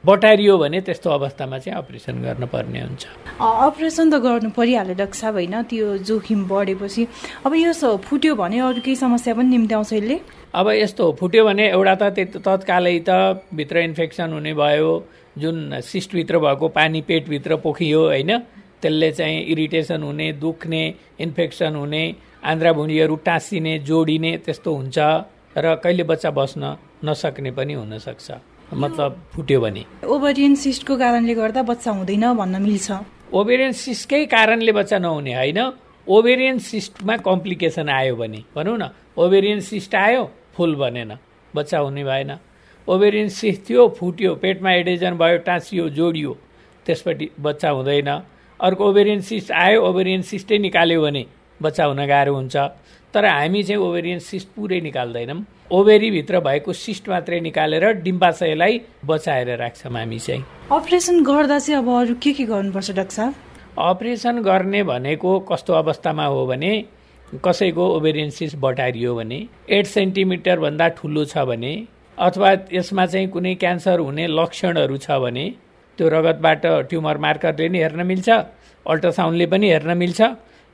बटारियो 0.05 0.57
भने 0.59 0.81
त्यस्तो 0.85 1.11
अवस्थामा 1.11 1.59
चाहिँ 1.59 1.79
अपरेसन 1.79 2.21
गर्नुपर्ने 2.23 2.81
हुन्छ। 2.81 3.05
अपरेसन 3.41 4.07
त 4.13 4.15
गर्नु 4.21 4.51
परिहाल्यो 4.53 4.95
डाक्टर 5.01 5.17
साहब 5.17 5.35
होइन? 5.35 5.57
त्यो 5.65 5.87
जोखिम 6.05 6.41
बढेपछि। 6.45 7.03
अब 7.47 7.53
यो 7.57 7.73
फुट्यो 8.05 8.35
भने 8.37 8.59
अरू 8.61 8.81
केही 8.85 8.97
समस्या 9.01 9.35
पनि 9.35 9.49
निम्ति 9.49 9.75
आउँछ 9.75 9.93
यसले? 9.93 10.17
अब 10.53 10.67
यस्तो 10.77 11.05
फुट्यो 11.19 11.45
भने 11.45 11.65
एउटा 11.73 11.95
त 11.97 12.37
तत्कालै 12.37 12.99
त 13.09 13.41
भित्र 13.49 13.77
इन्फेक्सन 13.89 14.29
हुने 14.37 14.53
भयो 14.53 14.93
जुन 15.41 15.81
सिस्टभित्र 15.81 16.39
भएको 16.39 16.69
पानी 16.69 17.01
पेटभित्र 17.09 17.57
पोखियो 17.65 18.01
होइन? 18.13 18.31
त्यसले 18.85 19.11
चाहिँ 19.13 19.41
इरिटेसन 19.53 20.03
हुने 20.03 20.33
दुख्ने 20.37 20.83
इन्फेक्सन 21.25 21.75
हुने 21.75 22.05
आन्द्रा 22.45 22.73
भुँडीहरू 22.77 23.17
टाँसिने 23.25 23.79
जोडिने 23.89 24.33
त्यस्तो 24.45 24.71
हुन्छ। 24.75 24.99
र 25.57 25.75
कहिले 25.83 26.03
बच्चा 26.03 26.31
बस्न 26.31 26.77
नसक्ने 27.05 27.51
पनि 27.51 27.73
हुनसक्छ। 27.75 28.29
मतलब 28.75 29.11
फुट्यो 29.33 29.61
भने। 29.61 29.83
ओभरियन 30.05 30.55
सिस्टको 30.55 30.97
कारणले 30.99 31.35
गर्दा 31.35 31.63
बच्चा 31.63 31.91
हुँदैन 31.91 32.25
भन्न 32.35 32.63
मिल्छ। 32.63 32.89
ओभेरियन 33.33 33.73
सिस्टकै 33.73 34.25
कारणले 34.27 34.73
बच्चा 34.73 34.99
नहुने 34.99 35.35
होइन। 35.35 35.61
ओभेरियन 36.07 36.59
सिस्टमा 36.59 37.17
कम्प्लिकेसन 37.23 37.89
आयो 37.89 38.17
भने। 38.17 38.41
भनौँ 38.57 38.77
न 38.79 38.85
ओभेरियन 39.17 39.61
सिस्ट 39.61 39.95
आयो 39.95 40.23
फुल 40.55 40.75
बनेन। 40.75 41.13
बच्चा 41.55 41.79
हुने 41.79 42.05
भएन। 42.05 42.31
ओभेरियन 42.89 43.29
सिस्ट 43.29 43.69
थियो 43.69 43.89
फुट्यो 43.99 44.35
पेटमा 44.43 44.71
एडेजन 44.73 45.15
भयो 45.17 45.39
टाँसियो 45.47 45.89
जोडियो 45.89 46.37
त्यसपट्टि 46.87 47.31
बच्चा 47.41 47.71
हुँदैन। 47.71 48.11
अर्को 48.61 48.83
ओभेरियन 48.85 49.21
सिस्ट 49.21 49.53
आयो 49.53 49.81
ओभेरियन 49.83 50.23
सिस्टै 50.23 50.59
निकाल्यो 50.59 51.03
भने 51.03 51.25
बच्चा 51.63 51.85
हुन 51.85 52.07
गाह्रो 52.07 52.35
हुन्छ। 52.35 52.57
तर 53.15 53.25
हामी 53.25 53.63
चाहिँ 53.63 53.83
ओभेरियन 53.83 54.19
सिस्ट 54.19 54.49
पुरै 54.57 54.81
निकाल्दैनौँ। 54.81 55.45
ओभेरीभित्र 55.73 56.41
भएको 56.41 56.73
सिस्ट 56.73 57.09
मात्रै 57.09 57.41
निकालेर 57.41 57.85
डिम्बाशयलाई 58.03 58.81
बचाएर 59.07 59.57
राख्छौँ 59.59 59.93
हामी 59.93 60.19
चाहिँ। 60.19 60.45
अपरेसन 60.73 61.23
गर्दा 61.25 61.59
चाहिँ 61.59 61.79
अब 61.79 61.89
अरू 62.01 62.15
के 62.23 62.33
के 62.33 62.45
गर्नुपर्छ 62.45 62.91
डाक्टर 62.91 63.15
साहब? 63.15 63.35
अपरेसन 63.79 64.39
गर्ने 64.43 64.83
भनेको 64.83 65.39
कस्तो 65.51 65.73
अवस्थामा 65.75 66.27
हो 66.27 66.47
भने 66.47 66.73
कसैको 67.45 67.85
ओभेरियन 67.97 68.31
सिस्ट 68.31 68.57
बटारियो 68.63 69.15
भने 69.15 69.39
एट 69.69 69.87
सेन्टिमिटरभन्दा 69.87 70.89
ठुलो 70.99 71.25
छ 71.25 71.39
भने 71.49 71.73
अथवा 72.19 72.51
यसमा 72.73 73.07
चाहिँ 73.07 73.29
कुनै 73.29 73.55
क्यान्सर 73.63 73.99
हुने 73.99 74.27
लक्षणहरू 74.31 74.97
छ 74.97 75.19
भने 75.23 75.45
त्यो 75.99 76.09
रगतबाट 76.09 76.67
ट्युमर 76.91 77.19
मार्करले 77.25 77.69
नि 77.69 77.79
हेर्न 77.79 78.07
मिल्छ 78.07 78.29
अल्ट्रासाउन्डले 78.87 79.47
पनि 79.47 79.71
हेर्न 79.71 79.97
मिल्छ 79.99 80.21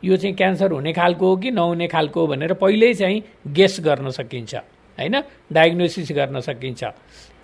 यो 0.04 0.16
चाहिँ 0.16 0.34
क्यान्सर 0.36 0.72
हुने 0.72 0.92
खालको 0.92 1.28
हो 1.28 1.36
कि 1.36 1.50
नहुने 1.50 1.86
खालको 1.88 2.20
हो 2.20 2.26
भनेर 2.26 2.52
पहिल्यै 2.56 2.92
चाहिँ 2.94 3.22
गेस 3.52 3.80
गर्न 3.80 4.10
सकिन्छ 4.10 4.54
होइन? 4.98 5.16
डायग्नोसिस 5.52 6.12
गर्न 6.12 6.40
सकिन्छ। 6.40 6.84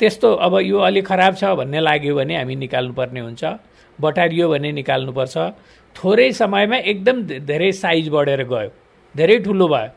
त्यस्तो 0.01 0.29
अब 0.47 0.59
यो 0.61 0.79
अलिक 0.79 1.07
खराब 1.07 1.35
छ 1.37 1.45
भन्ने 1.57 1.81
लाग्यो 1.81 2.15
भने 2.15 2.37
हामी 2.37 2.55
निकाल्नुपर्ने 2.57 3.21
हुन्छ 3.21 3.45
बटारियो 3.99 4.49
भने 4.49 4.73
निकाल्नुपर्छ। 4.73 5.37
थोरै 5.97 6.33
समयमा 6.33 6.77
एकदम 6.93 7.17
धेरै 7.45 7.71
साइज 7.73 8.09
बढेर 8.09 8.43
गयो 8.45 8.71
धेरै 9.15 9.39
ठुलो 9.45 9.67
भयो। 9.69 9.91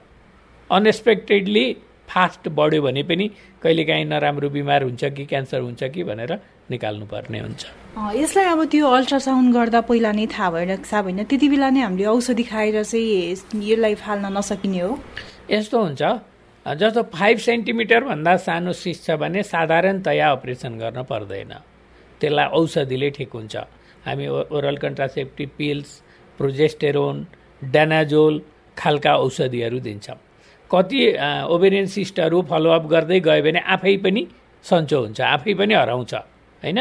अनएक्सपेक्टेडली 0.69 1.65
फास्ट 2.07 2.47
बढ्यो 2.49 2.81
भने 2.81 3.03
पनि 3.03 3.25
कहिलेकाहीँ 3.61 4.05
नराम्रो 4.05 4.49
बिमार 4.49 4.83
हुन्छ 4.83 5.03
कि 5.15 5.25
क्यान्सर 5.25 5.59
हुन्छ 5.59 5.83
कि 5.93 6.03
भनेर 6.03 6.31
निकाल्नुपर्ने 6.71 7.39
हुन्छ। 7.39 7.61
यसलाई 7.99 8.45
अब 8.45 8.63
त्यो 8.71 8.87
अल्ट्रासाउन्ड 8.87 9.53
गर्दा 9.53 9.79
पहिला 9.83 10.11
नै 10.15 10.25
थाहा 10.31 10.49
भएर 10.51 10.71
साहब 10.87 11.03
होइन 11.03 11.23
त्यति 11.27 11.47
बेला 11.49 11.69
नै 11.69 11.81
हामीले 11.83 12.05
औषधि 12.07 12.43
खाएर 12.43 12.83
चाहिँ 12.83 13.35
यसलाई 13.35 13.95
फाल्न 13.99 14.25
नसकिने 14.37 14.79
हो। 14.79 14.91
यस्तो 15.51 15.77
हुन्छ। 15.83 16.01
जस्तो 16.65 17.01
फाइभ 17.11 17.37
सेन्टिमिटरभन्दा 17.37 18.35
सानो 18.47 18.71
सिस 18.73 19.03
छ 19.05 19.19
भने 19.19 19.43
साधारणतया 19.43 20.27
अपरेसन 20.31 20.73
गर्न 20.79 21.03
पर्दैन। 21.11 21.51
त्यसलाई 22.21 22.47
औषधिले 22.59 23.09
ठिक 23.17 23.31
हुन्छ। 23.35 23.55
हामी 24.07 24.27
oral 24.55 24.77
contraceptive 24.79 25.49
pills 25.57 25.89
progesterone 26.39 27.15
danazol 27.73 28.33
खालका 28.77 29.13
औषधिहरू 29.17 29.79
दिन्छौँ। 29.79 30.19
कति 30.71 30.99
ओभेरियन 31.51 31.85
सिस्टहरू 31.91 32.41
फलोअप 32.49 32.83
गर्दै 32.87 33.19
गयो 33.19 33.43
भने 33.43 33.59
आफै 33.75 33.95
पनि 33.97 34.21
सन्चो 34.65 34.97
हुन्छ 35.03 35.19
आफै 35.35 35.53
पनि 35.59 35.73
हराउँछ 35.73 36.13
होइन? 36.63 36.79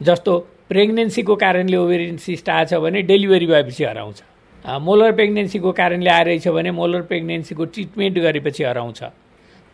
जस्तो 0.00 0.32
प्रेग्नेन्सीको 0.70 1.34
कारणले 1.36 1.76
ओभेरियन 1.76 2.16
सिस्ट 2.20 2.48
आएछ 2.50 2.74
भने 2.74 3.02
डेलिभरी 3.02 3.46
भएपछि 3.46 3.84
हराउँछ। 3.84 4.22
मोलर 4.64 5.12
प्रेग्नेन्सीको 5.12 5.72
कारणले 5.72 6.10
आइरहेछ 6.10 6.48
भने 6.48 6.70
मोलर 6.70 7.02
प्रेग्नेन्सीको 7.08 7.64
ट्रिटमेन्ट 7.64 8.18
गरेपछि 8.18 8.64
हराउँछ। 8.64 9.00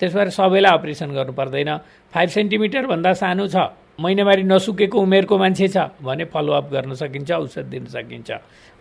त्यस 0.00 0.14
भएर 0.14 0.28
सबैलाई 0.30 0.72
अपरेसन 0.78 1.10
गर्नु 1.14 1.32
पर्दैन। 1.32 1.70
फाइभ 2.14 2.28
सेन्टिमिटरभन्दा 2.30 3.12
सानो 3.12 3.46
छ। 3.46 3.56
महिनावारी 4.00 4.42
नसुकेको 4.42 4.98
उमेरको 4.98 5.38
मान्छे 5.38 5.68
छ 5.68 5.76
भने 6.02 6.24
फलोअप 6.30 6.70
गर्न 6.70 6.94
सकिन्छ 6.94 7.30
औषध 7.32 7.66
दिन 7.74 7.86
सकिन्छ। 7.90 8.30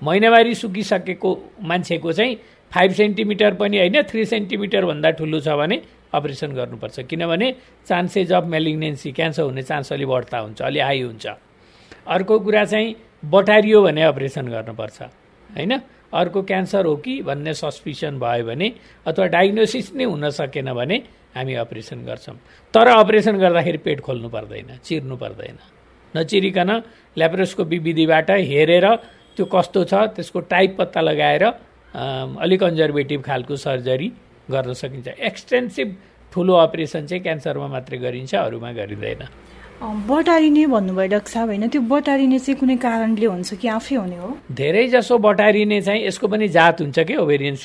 महिनावारी 0.02 0.54
सुकिसकेको 0.54 1.32
मान्छेको 1.62 2.12
चाहिँ 2.14 2.38
फाइभ 2.72 2.92
सेन्टिमिटर 2.94 3.54
पनि 3.58 3.78
होइन 3.78 4.02
थ्री 4.06 4.26
सेन्टिमिटरभन्दा 4.26 5.10
ठुलो 5.18 5.40
छ 5.40 5.58
भने 5.58 5.82
अपरेसन 6.14 6.54
गर्नुपर्छ। 6.54 7.00
किनभने 7.10 7.52
चान्सेज 7.88 8.32
अफ 8.34 8.46
मेलिग्नेन्सी 8.46 9.12
क्यान्सर 9.12 9.44
हुने 9.44 9.62
चान्स 9.64 9.94
अलि 9.94 10.06
बढ्ता 10.06 10.38
हुन्छ 10.38 10.62
अलि 10.62 10.80
हाई 10.80 11.02
हुन्छ। 11.02 11.26
अर्को 12.08 12.40
कुरा 12.40 12.64
चाहिँ 12.66 12.96
बटारियो 13.26 13.82
भने 13.82 14.02
अपरेसन 14.04 14.48
गर्नुपर्छ 14.48 15.02
होइन? 15.50 15.74
अर्को 16.14 16.42
क्यान्सर 16.44 16.86
हो 16.86 16.96
कि 16.96 17.22
भन्ने 17.22 17.54
सस्पिसन 17.54 18.20
भयो 18.20 18.46
भने 18.46 18.68
अथवा 19.08 19.26
डायग्नोसिस 19.28 19.94
नै 19.96 20.04
हुन 20.04 20.30
सकेन 20.30 20.74
भने 20.74 20.98
हामी 21.36 21.54
अपरेसन 21.58 22.06
गर्छौँ। 22.06 22.36
तर 22.74 22.88
अपरेसन 22.88 23.38
गर्दाखेरि 23.40 23.78
पेट 23.78 24.00
खोल्नु 24.02 24.30
पर्दैन 24.30 24.78
चिर्नु 24.84 25.16
पर्दैन। 25.18 25.58
नचिरिकन 26.14 26.70
ल्याप्रोस्कोपी 27.18 27.78
विधिबाट 27.80 28.30
हेरेर 28.32 28.86
त्यो 29.38 29.46
कस्तो 29.46 29.84
छ 29.84 29.94
त्यसको 30.14 30.40
टाइप 30.46 30.76
पत्ता 30.80 31.02
लगाएर 31.02 31.44
अलिक 31.96 32.60
कन्जर्भेटिभ 32.60 33.22
खालको 33.22 33.56
सर्जरी 33.56 34.08
गर्न 34.52 34.74
सकिन्छ। 34.74 35.08
एक्सटेन्सिभ 35.08 35.96
ठुलो 36.32 36.54
अपरेसन 36.54 37.06
चाहिँ 37.06 37.24
क्यान्सरमा 37.24 37.68
मात्रै 37.68 37.98
गरिन्छ 37.98 38.36
अरूमा 38.36 38.72
गरिँदैन। 38.72 39.22
बटारिने 39.84 40.66
भन्नुभयो 40.68 41.08
डाक्टर 41.12 41.32
साहब 41.32 41.48
होइन? 41.48 41.68
त्यो 41.68 41.82
बटारिने 41.82 42.40
चाहिँ 42.40 42.60
कुनै 42.60 42.76
कारणले 42.80 43.26
हुन्छ 43.26 43.54
कि 43.60 43.68
आफै 43.68 43.96
हुने 43.96 44.18
हो? 44.18 44.30
धेरै 44.52 44.88
जसो 44.88 45.18
बटारिने 45.18 45.82
चाहिँ 45.82 46.06
यसको 46.08 46.28
पनि 46.28 46.48
जात 46.48 46.82
हुन्छ 46.82 47.00
कि 47.00 47.16
ओभेरियन 47.20 47.56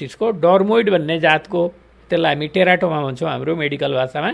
डर्मोइड 0.43 0.91
भन्ने 0.91 1.19
जातको 1.21 1.61
त्यसलाई 2.11 2.35
हामी 2.35 2.47
टेराटोमा 2.55 2.99
भन्छौँ 3.03 3.29
हाम्रो 3.31 3.55
मेडिकल 3.57 3.93
भाषामा। 3.95 4.31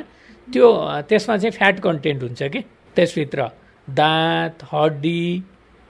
त्यो 0.49 0.67
त्यसमा 1.09 1.37
चाहिँ 1.37 1.53
फ्याट 1.53 1.81
कन्टेन्ट 1.81 2.23
हुन्छ 2.23 2.43
कि? 2.43 2.61
त्यसभित्र 2.97 3.41
दाँत 3.88 4.64
हड्डी 4.73 5.43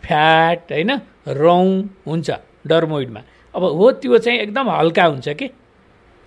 फ्याट 0.02 0.72
होइन 0.72 0.90
रौँ 1.28 1.68
हुन्छ 2.06 2.30
डर्मोइडमा 2.66 3.20
अब 3.54 3.62
हो 3.78 3.90
त्यो 4.02 4.18
चाहिँ 4.18 4.38
एकदम 4.40 4.70
हल्का 4.70 5.04
हुन्छ 5.04 5.28
कि? 5.28 5.46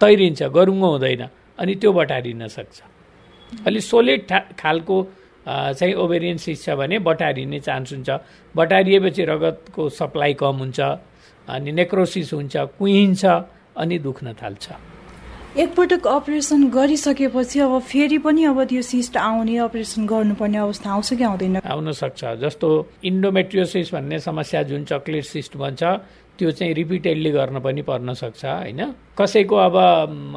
तैरिन्छ 0.01 0.43
गरुङ्गो 0.43 0.87
हुँदैन 0.91 1.27
अनि 1.59 1.75
त्यो 1.75 1.91
बटारिन 1.91 2.47
सक्छ। 2.47 2.77
अलिक 3.67 3.83
सोलिड 3.83 4.31
खालको 4.59 4.95
चाहिँ 5.47 5.93
ओभेरियन 5.95 6.37
सिस 6.37 6.65
छ 6.65 6.69
भने 6.75 6.99
बटारिने 6.99 7.59
चान्स 7.59 7.93
हुन्छ। 7.93 8.09
बटारिएपछि 8.55 9.23
रगतको 9.23 9.89
सप्लाई 9.89 10.33
कम 10.35 10.55
हुन्छ 10.59 10.79
अनि 11.47 11.71
नेक्रोसिस 11.71 12.33
हुन्छ 12.33 12.55
कुहिन्छ 12.77 13.25
अनि 13.77 13.97
दुख्न 13.99 14.33
थाल्छ। 14.43 14.67
एकपटक 15.57 16.07
अपरेसन 16.07 16.69
गरिसकेपछि 16.69 17.59
अब 17.59 17.79
फेरि 17.81 18.17
पनि 18.21 18.43
अब 18.45 18.63
त्यो 18.69 18.81
सिस्ट 18.81 19.17
आउने 19.17 19.57
अपरेसन 19.57 20.05
गर्नुपर्ने 20.05 20.57
अवस्था 20.57 20.89
आउँछ 20.91 21.13
कि 21.13 21.23
आउँदैन? 21.23 21.55
आउन 21.65 21.91
सक्छ। 21.91 22.21
जस्तो 22.43 22.67
इन्डोमेट्रियोसिस 23.03 23.93
भन्ने 23.93 24.19
समस्या 24.19 24.63
जुन 24.69 24.83
चक्लेट 24.85 25.25
सिस्ट 25.25 25.57
भन्छ 25.57 25.83
त्यो 26.37 26.51
चाहिँ 26.51 26.73
रिपिटेडली 26.73 27.31
गर्न 27.31 27.59
पनि 27.59 27.81
पर्न 27.81 28.13
सक्छ 28.13 28.45
होइन? 28.45 28.81
कसैको 29.17 29.55
अब 29.55 29.75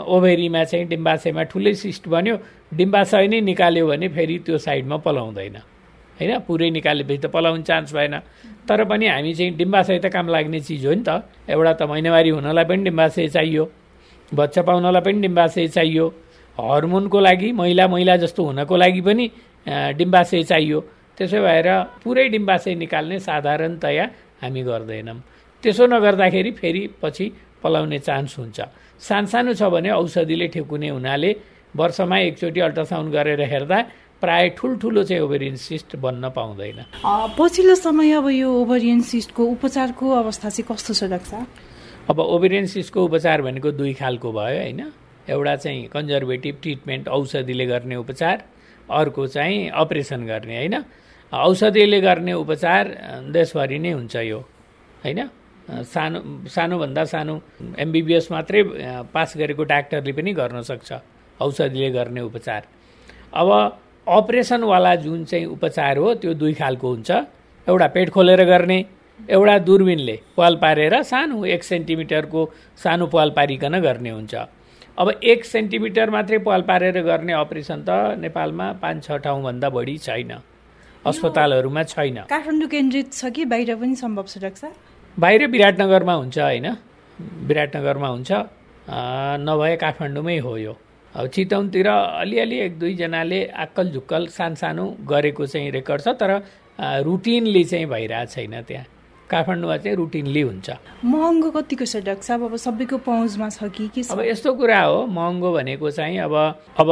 ओभेरीमा 0.09 0.63
चाहिँ 0.65 0.87
डिम्बाशयमा 0.89 1.43
ठुलै 1.53 1.75
सिस्ट 1.75 2.09
बन्यो 2.09 2.37
डिम्बाशय 2.75 3.27
नै 3.29 3.41
निकाल्यो 3.41 3.87
भने 3.87 4.09
फेरि 4.09 4.37
त्यो 4.47 4.59
साइडमा 4.59 4.97
पलाउँदैन 5.05 5.57
होइन? 6.19 6.33
पुरै 6.49 6.71
निकालेपछि 6.71 7.19
त 7.19 7.27
पलाउने 7.29 7.63
चान्स 7.63 7.93
भएन। 7.95 8.15
तर 8.69 8.85
पनि 8.85 9.07
हामी 9.07 9.33
चाहिँ 9.35 9.53
डिम्बाशय 9.57 9.99
त 9.99 10.07
काम 10.09 10.29
लाग्ने 10.29 10.61
चिज 10.61 10.87
हो 10.87 10.93
नि 10.95 11.05
त। 11.05 11.11
एउटा 11.49 11.73
त 11.73 11.83
महिनावारी 11.91 12.31
हुनलाई 12.31 12.65
पनि 12.65 12.83
डिम्बाशय 12.89 13.29
चाहियो 13.37 13.65
बच्चा 14.33 14.63
पाउनलाई 14.63 15.03
पनि 15.03 15.21
डिम्बाशय 15.21 15.67
चाहियो 15.77 16.07
हर्मोनको 16.59 17.19
लागि 17.21 17.49
महिला 17.53 17.85
महिला 17.89 18.17
जस्तो 18.23 18.41
हुनको 18.45 18.77
लागि 18.77 19.01
पनि 19.01 19.25
डिम्बाशय 19.99 20.43
चाहियो। 20.51 20.81
त्यसो 21.19 21.39
भएर 21.45 21.69
पुरै 22.05 22.29
डिम्बाशय 22.29 22.75
निकाल्ने 22.75 23.19
साधारणतया 23.21 24.05
हामी 24.43 24.63
गर्दैनौँ। 24.63 25.19
त्यसो 25.63 25.87
नगर्दाखेरि 25.87 26.51
फेरि 26.61 26.83
पछि 27.03 27.27
पलाउने 27.63 27.99
चान्स 27.99 28.39
हुन्छ। 28.39 28.59
सानसानो 29.01 29.53
छ 29.55 29.63
भने 29.73 29.91
औषधिले 29.91 30.47
ठेकुने 30.49 30.89
हुनाले 30.89 31.31
वर्षमा 31.77 32.19
एकचोटि 32.19 32.61
अल्ट्रासाउन्ड 32.61 33.13
गरेर 33.13 33.41
हेर्दा 33.53 33.79
प्राय 34.21 34.49
ठुल्ठुलो 34.59 35.03
चाहिँ 35.05 35.23
ओभेरियन 35.23 35.57
सिस्ट 35.57 35.97
बन्न 35.97 36.29
पाउँदैन। 36.37 36.79
पछिल्लो 37.39 37.75
समय 37.75 38.13
अब 38.13 38.29
यो 38.29 38.49
ओभरियन 38.53 39.01
सिस्टको 39.01 39.43
उपचारको 39.57 40.05
अवस्था 40.13 40.49
चाहिँ 40.49 40.67
कस्तो 40.69 40.93
छ 40.95 41.05
डाक्टर 41.09 41.45
अब 42.11 42.19
ओभेरियन 42.21 42.67
सिस्टको 42.67 43.05
उपचार 43.05 43.43
भनेको 43.43 43.71
दुई 43.73 43.93
खालको 43.97 44.33
भयो 44.33 44.59
होइन? 44.61 44.81
एउटा 45.29 45.57
चाहिँ 45.57 45.89
कन्जर्भेटिभ 45.89 46.55
ट्रिटमेन्ट 46.63 47.09
औषधिले 47.09 47.67
गर्ने 47.67 47.97
उपचार 47.97 48.37
अर्को 48.91 49.27
चाहिँ 49.27 49.69
अपरेसन 49.73 50.27
गर्ने 50.27 50.57
होइन? 50.57 50.77
औषधिले 51.33 52.01
गर्ने 52.01 52.33
उपचार 52.33 52.85
देशभरि 53.33 53.79
नै 53.79 53.93
हुन्छ 53.93 54.17
यो 54.17 54.39
होइन? 55.05 55.21
सानो 55.71 56.21
सानोभन्दा 56.49 57.05
सानो 57.05 57.35
एमबिबिएस 57.79 58.31
मात्रै 58.33 58.63
पास 59.15 59.37
गरेको 59.37 59.65
डाक्टरले 59.65 60.13
पनि 60.13 60.33
गर्न 60.33 60.63
सक्छ 60.63 60.93
औषधिले 61.41 61.91
गर्ने 61.91 62.21
उपचार। 62.21 62.63
अब 63.33 63.49
अपरेसनवाला 64.07 64.95
जुन 64.97 65.25
चाहिँ 65.25 65.47
उपचार 65.47 65.97
हो 65.97 66.15
त्यो 66.21 66.35
दुई 66.35 66.55
खालको 66.55 66.89
हुन्छ। 66.89 67.11
एउटा 67.67 67.87
पेट 67.95 68.11
खोलेर 68.11 68.45
गर्ने 68.45 68.79
एउटा 69.31 69.59
दुर्बिनले 69.59 70.17
पाल 70.37 70.57
पारेर 70.57 71.03
सानो 71.03 71.45
एक 71.47 71.63
सेन्टिमिटरको 71.65 72.43
सानो 72.83 73.07
पाल 73.07 73.31
पारिकन 73.37 73.79
गर्ने 73.81 74.11
हुन्छ। 74.11 74.35
अब 74.99 75.09
एक 75.23 75.45
सेन्टिमिटर 75.45 76.11
मात्रै 76.11 76.39
पाल 76.45 76.63
पारेर 76.69 77.01
गर्ने 77.03 77.33
अपरेसन 77.33 77.85
त 77.89 78.19
नेपालमा 78.19 78.67
पाँच 78.83 79.05
छ 79.05 79.23
ठाउँभन्दा 79.25 79.69
बढी 79.71 79.97
छैन। 79.99 80.33
अस्पतालहरूमा 81.05 81.83
छैन। 81.85 82.17
काठमाडौँ 82.29 82.69
केन्द्रित 82.69 83.13
छ 83.13 83.31
कि 83.33 83.45
बाहिर 83.45 83.75
पनि 83.77 83.95
सम्भव 83.97 84.27
छ 84.29 84.39
डाक्टर 84.39 84.69
बाहिर 85.19 85.47
विराटनगरमा 85.51 86.15
हुन्छ 86.15 86.39
होइन? 86.39 86.67
विराटनगरमा 87.49 88.09
हुन्छ। 88.09 88.31
नभए 89.47 89.77
काठमाडौँमै 89.77 90.39
हो 90.39 90.57
यो। 90.57 90.75
अब 91.15 91.27
चितवनतिर 91.35 91.89
अलिअलि 91.89 92.59
एक 92.67 92.79
दुईजनाले 92.79 93.41
आक्कल 93.65 93.91
झुक्कल 93.91 94.27
सानसानो 94.31 94.85
गरेको 95.11 95.47
चाहिँ 95.47 95.71
रेकर्ड 95.71 96.01
छ 96.01 96.09
तर 96.21 96.31
रुटिनली 97.03 97.65
चाहिँ 97.65 97.87
भइरहेको 97.87 98.31
छैन 98.31 98.55
त्यहाँ। 98.63 98.87
काठमाडौँमा 99.31 99.77
चाहिँ 99.77 99.97
रुटिनली 99.97 100.41
हुन्छ। 100.41 100.69
महँगो 101.05 101.51
कतिको 101.51 101.85
छ 101.85 101.97
डाक्टर 102.07 102.25
साहब? 102.25 102.43
अब 102.47 102.57
सबैको 102.57 102.97
पहुँचमा 102.99 103.49
छ 103.51 103.69
कि 103.75 103.89
के 103.95 104.03
अब 104.11 104.21
यस्तो 104.31 104.55
कुरा 104.55 104.81
हो 104.81 105.07
महँगो 105.07 105.53
भनेको 105.53 105.91
चाहिँ 105.91 106.19
अब 106.19 106.35
अब 106.79 106.91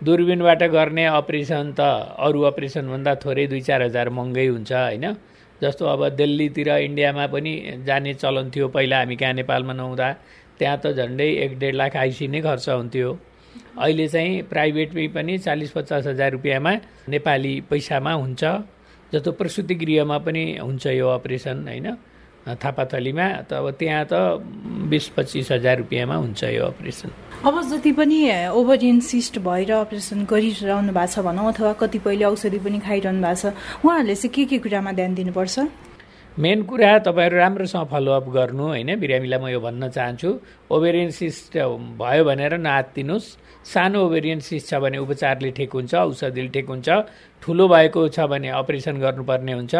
दुर्बिनबाट 0.00 0.62
गर्ने 0.76 1.04
अपरेसन 1.04 1.72
त 1.72 1.80
अरू 2.20 2.40
अपरेसनभन्दा 2.52 3.14
थोरै 3.24 3.46
दुई 3.48 3.60
चार 3.60 3.82
हजार 3.82 4.08
महँगै 4.12 4.46
हुन्छ 4.46 4.72
होइन? 4.72 5.04
जस्तो 5.62 5.84
अब 5.86 6.08
दिल्लीतिर 6.16 6.68
इन्डियामा 6.68 7.26
पनि 7.26 7.52
जाने 7.86 8.14
चलन 8.14 8.50
थियो 8.50 8.68
पहिला 8.68 8.98
हामी 8.98 9.16
कहाँ 9.16 9.32
नेपालमा 9.32 9.72
नहुँदा। 9.72 10.08
त्यहाँ 10.58 10.78
त 10.84 10.92
झन्डै 10.92 11.28
एक 11.44 11.58
डेढ 11.58 11.74
लाख 11.74 11.96
आइसी 11.96 12.28
नै 12.28 12.40
खर्च 12.40 12.68
हुन्थ्यो। 12.68 13.08
अहिले 13.78 14.06
चाहिँ 14.08 14.42
प्राइभेटमै 14.52 15.06
पनि 15.16 15.38
चालिस 15.38 15.70
पचास 15.70 16.06
हजार 16.06 16.30
रुपियाँमा 16.32 16.72
नेपाली 17.08 17.54
पैसामा 17.70 18.12
हुन्छ। 18.12 18.44
जस्तो 19.12 19.32
प्रसुति 19.32 19.74
गृहमा 19.74 20.18
पनि 20.18 20.44
हुन्छ 20.60 20.86
यो 20.86 21.08
अपरेसन 21.08 21.68
होइन? 21.68 21.86
थापाथलीमा 22.46 23.26
त 23.50 23.52
अब 23.58 23.70
त्यहाँ 23.74 24.04
त 24.06 24.14
बिस 24.90 25.08
पच्चिस 25.18 25.50
हजार 25.52 25.76
रुपियाँमा 25.78 26.14
हुन्छ 26.14 26.42
यो 26.44 26.64
अपरेसन। 26.66 27.10
अब 27.42 27.54
जति 27.70 27.92
पनि 27.92 28.18
ओभरियन 28.54 29.00
सिस्ट 29.02 29.38
भएर 29.42 29.70
अपरेसन 29.72 30.24
गरिरहनु 30.30 30.92
भएको 30.92 31.12
छ 31.12 31.18
भनौँ 31.26 31.46
अथवा 31.52 31.72
कतिपयले 31.82 32.24
औषधि 32.24 32.58
पनि 32.62 32.78
खाइरहनु 32.86 33.20
भएको 33.22 33.34
छ 33.34 33.44
उहाँहरूले 33.82 34.14
चाहिँ 34.14 34.34
के 34.34 34.44
के 34.46 34.58
कुरामा 34.62 34.92
ध्यान 34.94 35.14
दिनुपर्छ? 35.14 35.58
मेन 36.38 36.62
कुरा 36.68 36.98
तपाईँहरू 37.00 37.36
राम्रोसँग 37.36 37.86
फलोअप 37.88 38.28
गर्नु 38.28 38.64
होइन? 38.68 39.00
बिरामीलाई 39.00 39.40
म 39.40 39.48
यो 39.48 39.60
भन्न 39.60 39.88
चाहन्छु। 39.88 40.28
ओभेरियन 40.68 41.10
सिस्ट 41.10 41.56
भयो 41.96 42.24
भनेर 42.28 42.60
नआत्तिनुहोस् 42.60 43.28
सानो 43.64 43.98
ओभेरियन 44.04 44.40
सिस्ट 44.44 44.68
छ 44.68 44.74
भने 44.84 44.98
उपचारले 45.00 45.50
ठिक 45.56 45.72
हुन्छ 45.72 45.94
औषधिले 45.96 46.48
ठिक 46.52 46.68
हुन्छ। 46.68 46.88
ठुलो 47.40 47.64
भएको 47.72 48.08
छ 48.12 48.28
भने 48.28 48.48
अपरेसन 48.52 49.00
गर्नुपर्ने 49.00 49.52
हुन्छ। 49.52 49.74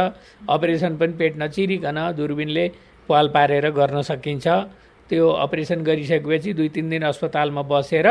अपरेसन 0.48 0.96
पनि 0.96 1.12
पेट 1.20 1.36
नचिरिकन 1.36 1.98
दुर्बिनले 2.16 2.64
पाल 3.04 3.28
पारेर 3.36 3.68
गर्न 3.76 4.00
सकिन्छ। 4.00 4.46
त्यो 5.10 5.28
अपरेसन 5.28 5.84
गरिसकेपछि 5.84 6.52
दुई 6.56 6.68
तिन 6.72 6.88
दिन 6.88 7.02
अस्पतालमा 7.12 7.62
बसेर 7.68 8.08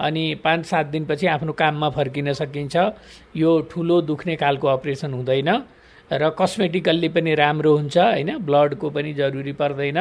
अनि 0.00 0.24
पाँच 0.40 0.64
सात 0.64 0.86
दिनपछि 0.96 1.26
आफ्नो 1.36 1.52
काममा 1.60 1.88
फर्किन 1.92 2.32
सकिन्छ। 2.40 2.76
यो 3.36 3.50
ठुलो 3.68 4.00
दुख्ने 4.08 4.36
खालको 4.40 4.66
अपरेसन 4.80 5.12
हुँदैन। 5.12 5.50
र 6.10 6.30
कस्मेटिकल्ली 6.38 7.08
पनि 7.08 7.34
राम्रो 7.34 7.76
हुन्छ 7.76 7.96
होइन? 7.98 8.30
ब्लडको 8.42 8.90
पनि 8.90 9.12
जरुरी 9.14 9.52
पर्दैन। 9.52 9.98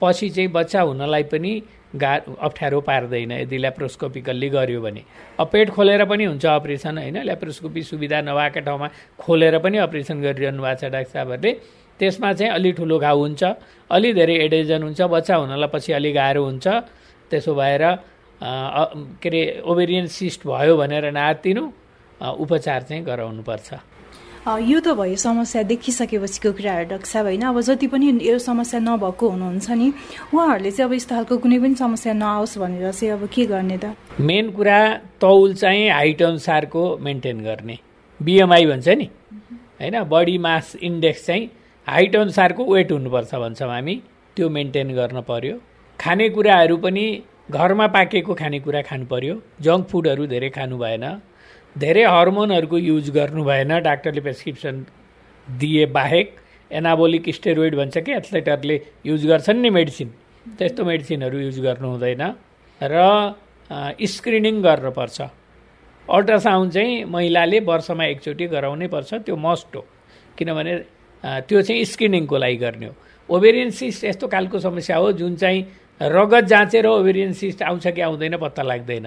पछि 0.00 0.28
चाहिँ 0.30 0.48
बच्चा 0.48 0.80
हुनलाई 0.80 1.22
पनि 1.32 1.52
गा 1.96 2.14
अप्ठ्यारो 2.40 2.80
पार्दैन 2.80 3.32
यदि 3.44 3.56
ल्याप्रोस्कोपिकल्ली 3.58 4.48
गर्यो 4.48 4.80
भने। 4.80 5.02
अब 5.40 5.46
पेट 5.52 5.70
खोलेर 5.76 6.04
पनि 6.06 6.24
हुन्छ 6.24 6.46
अपरेसन 6.46 6.98
होइन? 6.98 7.16
ल्याप्रोस्कोपी 7.28 7.82
सुविधा 7.82 8.20
नभएका 8.24 8.60
ठाउँमा 8.64 8.88
खोलेर 9.20 9.58
पनि 9.58 9.76
अपरेसन 9.84 10.16
गरिरहनु 10.22 10.62
भएको 10.62 10.80
छ 10.80 10.84
डाक्टर 10.88 11.12
साहबहरूले। 11.12 11.52
त्यसमा 12.00 12.32
चाहिँ 12.32 12.52
अलि 12.52 12.70
ठुलो 12.72 12.96
घाउ 12.98 13.18
हुन्छ 13.20 13.42
अलि 13.90 14.12
धेरै 14.16 14.36
एडेजन 14.48 14.82
हुन्छ 14.82 15.00
बच्चा 15.04 15.34
हुनलाई 15.36 15.68
पछि 15.68 15.92
अलिक 15.92 16.14
गाह्रो 16.14 16.42
हुन्छ। 16.44 16.66
त्यसो 17.30 17.52
भएर 17.54 17.84
के 18.40 19.28
अरे 19.28 19.42
ओभेरियन 19.60 20.06
सिस्ट 20.08 20.46
भयो 20.48 20.76
भनेर 20.80 21.12
नआत्तिनु 21.12 21.62
उपचार 22.40 22.80
चाहिँ 22.88 23.04
गराउनुपर्छ। 23.04 23.68
यो 24.40 24.80
त 24.80 24.96
भयो 24.96 25.16
समस्या 25.20 25.62
देखिसकेपछिको 25.68 26.50
कुराहरू 26.56 26.96
साहब 27.04 27.26
होइन 27.28 27.42
अब 27.44 27.60
जति 27.60 27.86
पनि 27.92 28.06
यो 28.24 28.38
समस्या 28.40 28.80
नभएको 28.80 29.28
हुनुहुन्छ 29.28 29.70
नि 29.70 29.92
उहाँहरूले 30.32 30.70
चाहिँ 30.70 30.88
अब 30.88 30.94
यस्तो 30.96 31.14
खालको 31.14 31.36
कुनै 31.44 31.58
पनि 31.60 31.74
समस्या 31.76 32.12
नआओस् 32.16 32.56
भनेर 32.58 32.92
चाहिँ 32.92 33.12
अब 33.20 33.28
के 33.28 33.44
गर्ने 33.46 33.76
त? 33.76 33.92
मेन 34.16 34.50
कुरा 34.56 34.80
तौल 35.20 35.54
चाहिँ 35.54 35.90
हाइट 35.92 36.22
अनुसारको 36.22 36.82
मेन्टेन 37.04 37.40
गर्ने। 37.44 37.78
बिएमआई 38.20 38.64
भन्छ 38.66 38.88
नि। 38.88 39.08
होइन 39.76 40.02
बडी 40.08 40.38
मास 40.38 40.76
इन्डेक्स 40.80 41.26
चाहिँ 41.26 41.44
हाइट 41.86 42.16
अनुसारको 42.16 42.64
वेट 42.64 42.92
हुनुपर्छ 42.92 43.34
भन्छौँ 43.34 43.68
हामी। 43.68 43.94
त्यो 44.36 44.48
मेन्टेन 44.48 44.88
गर्न 44.96 45.20
पर्यो। 45.20 45.54
खानेकुराहरू 46.00 46.76
पनि 46.76 47.04
घरमा 47.50 47.86
पाकेको 47.86 48.34
खानेकुरा 48.34 48.82
खानु 48.88 49.04
पर्यो। 49.04 49.34
जङ्क 49.60 49.84
फुडहरू 49.88 50.26
धेरै 50.32 50.50
खानु 50.56 50.78
भएन। 50.78 51.04
धेरै 51.78 52.04
हर्मोनहरूको 52.04 52.78
युज 52.78 53.10
गर्नु 53.10 53.44
भएन। 53.44 53.78
डाक्टरले 53.80 54.20
प्रेसक्रिप्सन 54.20 54.74
दिए 55.46 55.86
बाहेक 55.86 56.28
एनाबोलिक 56.70 57.28
स्टेरोइड 57.30 57.74
भन्छ 57.76 57.98
कि 57.98 58.12
एथलेटहरूले 58.12 58.76
युज 59.06 59.26
गर्छन् 59.26 59.60
नि 59.62 59.70
मेडिसिन। 59.70 60.08
त्यस्तो 60.58 60.84
मेडिसिनहरू 60.84 61.38
युज 61.38 61.58
गर्नु 61.60 61.88
हुँदैन 61.88 62.22
र 62.80 63.34
स्क्रिनिङ 63.70 64.62
गर्नुपर्छ। 64.62 65.18
अल्ट्रासाउन्ड 66.08 66.72
चाहिँ 66.72 67.04
महिलाले 67.06 67.60
वर्षमा 67.62 68.04
एकचोटि 68.04 68.46
गराउनै 68.50 68.88
पर्छ 68.90 69.14
त्यो 69.22 69.36
मस्ट 69.36 69.76
हो। 69.76 69.82
किनभने 70.38 70.74
त्यो 71.46 71.62
चाहिँ 71.62 71.84
स्क्रिनिङको 71.84 72.36
लागि 72.36 72.56
गर्ने 72.56 72.86
हो। 72.86 72.94
ओभेरियन 73.28 73.70
सिस्ट 73.70 74.04
यस्तो 74.04 74.26
खालको 74.26 74.58
समस्या 74.58 74.96
हो 74.96 75.12
जुन 75.12 75.36
चाहिँ 75.36 75.60
रगत 76.02 76.44
जाँचेर 76.50 76.86
ओभेरियन 76.86 77.32
सिस्ट 77.32 77.62
आउँछ 77.62 77.86
कि 77.94 78.00
आउँदैन 78.00 78.36
पत्ता 78.42 78.62
लाग्दैन। 78.62 79.06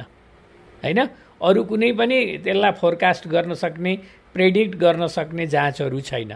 होइन? 0.84 0.99
अरू 1.41 1.63
कुनै 1.63 1.91
पनि 1.98 2.17
त्यसलाई 2.43 2.72
फोरकास्ट 2.82 3.28
गर्न 3.28 3.54
सक्ने 3.54 3.93
प्रेडिक्ट 4.34 4.76
गर्न 4.78 5.08
सक्ने 5.08 5.48
जाँचहरू 5.48 6.00
छैन। 6.02 6.32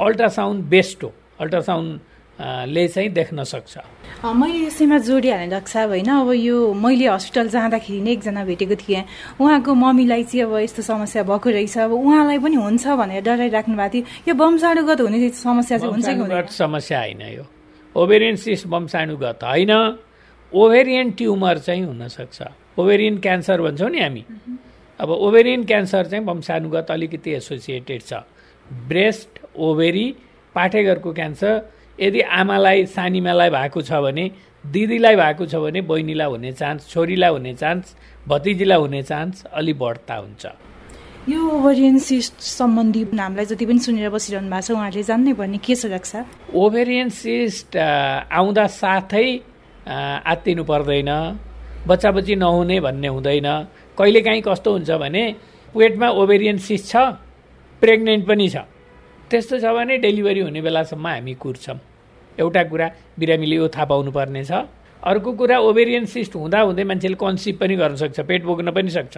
अल्ट्रासाउन्ड 0.00 0.64
बेस्ट 0.64 1.04
हो। 1.04 1.12
अल्ट्रासाउन्डले 1.40 2.86
चाहिँ 2.88 3.08
देख्न 3.10 3.44
सक्छ। 3.44 3.74
मैले 4.24 4.58
यसैमा 4.66 4.98
जोडिहालेँ 4.98 5.48
डाक्टर 5.50 5.70
साहब 5.70 5.88
होइन? 5.90 6.08
अब 6.08 6.30
यो 6.32 6.56
मैले 6.74 7.06
हस्पिटल 7.10 7.48
जाँदाखेरि 7.48 8.00
नै 8.00 8.12
एकजना 8.12 8.44
भेटेको 8.44 8.76
थिएँ। 8.78 9.04
उहाँको 9.40 9.74
मम्मीलाई 9.74 10.22
चाहिँ 10.24 10.44
अब 10.46 10.54
यस्तो 10.62 10.82
समस्या 10.82 11.22
भएको 11.22 11.48
रहेछ। 11.50 11.78
अब 11.78 11.92
उहाँलाई 11.92 12.38
पनि 12.38 12.56
हुन्छ 12.56 12.86
भनेर 12.86 13.22
डराइराख्नु 13.22 13.76
भएको 13.76 13.92
थियो। 13.92 14.04
यो 14.28 14.34
वंशाणुगत 14.34 15.00
हुने 15.00 15.28
समस्या 15.28 15.78
चाहिँ 15.78 15.92
हुन्छ 15.92 16.08
कि 16.48 16.54
समस्या 16.54 16.98
होइन 17.00 17.22
यो। 17.36 17.44
ओभेरियन 17.94 18.36
सिस्ट 18.36 18.66
वंशाणुगत 18.66 19.44
होइन। 19.44 19.72
ओभेरियन 20.52 21.10
ट्युमर 21.18 21.58
चाहिँ 21.58 21.84
हुनसक्छ। 21.84 22.38
ओभेरियन 22.78 23.18
क्यान्सर 23.18 23.60
भन्छौँ 23.62 23.90
नि 23.90 24.00
हामी। 24.00 24.24
अब 25.00 25.10
ओभेरियन 25.10 25.64
क्यान्सर 25.64 26.06
चाहिँ 26.06 26.24
वंशानुगत 26.24 26.90
अलिकति 26.90 27.30
एसोसिएटेड 27.32 28.02
छ। 28.02 28.12
ब्रेस्ट 28.88 29.40
ओभेरी 29.58 30.06
पाठेघरको 30.54 31.12
क्यान्सर 31.12 31.54
यदि 31.98 32.20
आमालाई 32.40 32.86
सानीमालाई 32.86 33.50
भएको 33.50 33.80
छ 33.82 33.92
भने 34.04 34.30
दिदीलाई 34.64 35.16
भएको 35.16 35.46
छ 35.46 35.54
भने 35.64 35.80
बहिनीलाई 35.84 36.28
हुने 36.30 36.52
चान्स 36.52 36.88
छोरीलाई 36.88 37.30
हुने 37.30 37.54
चान्स 37.54 37.94
भतिजीलाई 38.28 38.78
हुने 38.78 39.02
चान्स 39.02 39.44
अलि 39.52 39.72
बढ्ता 39.74 40.14
हुन्छ। 40.16 40.44
यो 41.28 41.40
ओभेरियन 41.50 41.98
सिस्ट 41.98 42.34
सम्बन्धी 42.40 43.02
नामलाई 43.14 43.44
जति 43.46 43.66
पनि 43.66 43.78
सुनेर 43.78 44.10
बसिरहनु 44.10 44.48
भएको 44.50 44.62
छ 44.62 44.70
उहाँहरूले 44.70 45.02
जान्नै 45.02 45.32
पर्ने 45.34 45.58
के 45.58 45.74
छ 45.74 45.86
रक्षा 45.92 46.20
ओभेरियन 46.54 47.08
सिस्ट 47.10 47.76
आउँदा 47.76 48.66
साथै 48.80 49.28
आत्तिनु 50.32 50.64
पर्दैन। 50.64 51.10
बच्चा 51.86 52.10
बच्ची 52.10 52.34
नहुने 52.36 52.80
भन्ने 52.80 53.08
हुँदैन। 53.08 53.48
कहिलेकाहीँ 53.98 54.42
कस्तो 54.46 54.70
हुन्छ 54.72 54.90
भने 55.02 55.22
पेटमा 55.74 56.08
ओभेरियन 56.14 56.58
सिस 56.58 56.82
छ 56.90 56.96
प्रेग्नेन्ट 57.82 58.26
पनि 58.26 58.48
छ। 58.48 58.56
त्यस्तो 59.30 59.58
छ 59.58 59.64
भने 59.74 59.98
डेलिभरी 59.98 60.40
हुने 60.46 60.60
बेलासम्म 60.62 61.06
हामी 61.06 61.34
कुर्छौँ। 61.34 61.78
एउटा 62.38 62.62
कुरा 62.70 62.86
बिरामीले 63.18 63.56
यो 63.56 63.68
थाहा 63.68 63.84
पाउनु 63.90 64.10
पर्ने 64.12 64.44
छ 64.44 64.52
अर्को 65.02 65.30
कुरा 65.34 65.58
ओभेरियन 65.58 66.04
सिस्ट 66.06 66.32
हुँदा 66.36 66.60
हुँदै 66.60 66.84
मान्छेले 66.86 67.16
कन्सिभ 67.18 67.56
पनि 67.58 67.74
गर्न 67.76 67.96
सक्छ 67.98 68.20
पेट 68.20 68.42
बोक्न 68.46 68.70
पनि 68.70 68.90
सक्छ। 68.90 69.16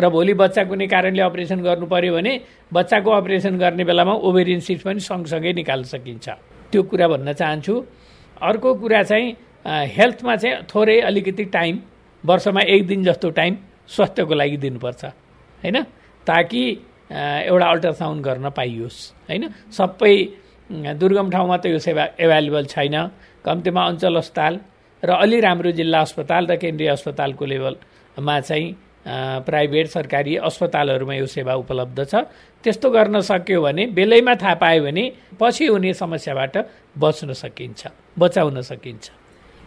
र 0.00 0.08
भोलि 0.08 0.34
बच्चा 0.34 0.62
कुनै 0.64 0.86
कारणले 0.86 1.22
अपरेसन 1.22 1.60
गर्नु 1.60 1.86
पर्यो 1.86 2.14
भने 2.14 2.32
बच्चाको 2.72 3.10
अपरेसन 3.10 3.58
गर्ने 3.58 3.84
बेलामा 3.84 4.14
ओभेरियन 4.24 4.60
सिस्ट 4.64 4.82
पनि 4.86 5.00
सँगसँगै 5.04 5.52
निकाल्न 5.60 5.84
सकिन्छ। 5.84 6.26
त्यो 6.72 6.82
कुरा 6.88 7.06
भन्न 7.12 7.32
चाहन्छु। 7.36 7.74
अर्को 8.40 8.74
कुरा 8.80 9.02
चाहिँ 9.02 9.26
हेल्थमा 9.66 10.34
चाहिँ 10.36 10.56
थोरै 10.70 10.98
अलिकति 11.04 11.44
टाइम 11.52 11.74
वर्षमा 12.24 12.60
एक 12.60 12.86
दिन 12.86 13.04
जस्तो 13.04 13.30
टाइम 13.30 13.56
स्वास्थ्यको 13.88 14.34
लागि 14.34 14.56
दिनुपर्छ 14.56 15.04
होइन? 15.04 15.76
ताकि 16.26 16.62
एउटा 17.10 17.66
अल्ट्रासाउन्ड 17.66 18.24
गर्न 18.24 18.50
पाइयोस् 18.50 18.98
होइन? 19.28 19.44
सबै 19.72 20.14
दुर्गम 21.00 21.30
ठाउँमा 21.30 21.56
त 21.56 21.66
यो 21.66 21.78
सेवा 21.78 22.04
एभाइलेबल 22.20 22.64
छैन। 22.68 22.96
कम्तीमा 23.44 23.82
अञ्चल 23.88 24.16
अस्पताल 24.16 24.54
र 25.02 25.10
अलि 25.14 25.40
राम्रो 25.40 25.70
जिल्ला 25.72 26.00
अस्पताल 26.00 26.46
र 26.46 26.56
केन्द्रीय 26.58 26.88
अस्पतालको 26.90 27.44
लेभलमा 27.44 28.40
चाहिँ 28.40 28.66
प्राइभेट 29.48 29.86
सरकारी 29.88 30.36
अस्पतालहरूमा 30.36 31.14
यो 31.14 31.26
सेवा 31.26 31.54
उपलब्ध 31.54 32.04
छ। 32.04 32.14
त्यस्तो 32.64 32.90
गर्न 32.90 33.20
सक्यो 33.24 33.62
भने 33.62 33.86
बेलैमा 33.96 34.34
थाहा 34.34 34.54
पायो 34.60 34.82
भने 34.84 35.04
पछि 35.40 35.66
हुने 35.66 35.92
समस्याबाट 35.94 36.56
बच्न 36.98 37.32
सकिन्छ 37.32 37.86
बचाउन 38.18 38.60
सकिन्छ। 38.60 39.06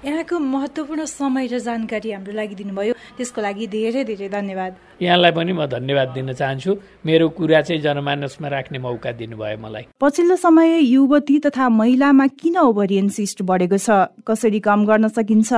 यहाँको 0.01 0.39
महत्त्वपूर्ण 0.39 1.05
समय 1.05 1.47
र 1.47 1.59
जानकारी 1.61 2.11
हाम्रो 2.11 2.33
लागि 2.33 2.55
दिनुभयो। 2.55 2.93
त्यसको 3.17 3.41
लागि 3.41 3.67
धेरै 3.67 4.03
धेरै 4.03 4.29
धन्यवाद। 4.29 4.71
यहाँलाई 5.01 5.31
पनि 5.31 5.53
म 5.53 5.65
धन्यवाद 5.69 6.09
दिन 6.09 6.33
चाहन्छु। 6.33 6.71
मेरो 7.05 7.29
कुरा 7.29 7.61
चाहिँ 7.61 7.81
जनमानसमा 7.81 8.47
राख्ने 8.49 8.79
मौका 8.81 9.11
दिनुभयो 9.13 9.57
मलाई। 9.61 9.83
पछिल्लो 10.01 10.35
समय 10.35 10.81
युवती 10.89 11.39
तथा 11.45 11.69
महिलामा 11.69 12.27
किन 12.33 12.57
ओभरियन 12.57 13.09
सिस्ट 13.13 13.41
बढेको 13.45 13.77
छ? 13.77 14.09
कसरी 14.25 14.59
कम 14.59 14.85
गर्न 14.89 15.07
सकिन्छ? 15.13 15.49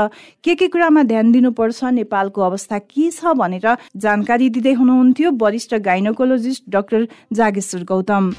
के 0.44 0.56
के 0.56 0.68
कुरामा 0.68 1.04
ध्यान 1.04 1.32
दिनुपर्छ? 1.32 1.84
नेपालको 2.04 2.42
अवस्था 2.42 2.78
के 2.84 3.12
छ 3.12 3.32
भनेर 3.40 3.68
जानकारी 3.96 4.50
दिँदै 4.50 4.74
हुनुहुन्थ्यो 4.76 5.32
वरिष्ठ 5.40 5.72
गाइनोकोलोजिस्ट 5.80 6.64
डाक्टर 6.68 7.08
जागेश्वर 7.32 7.84
गौतम। 7.84 8.34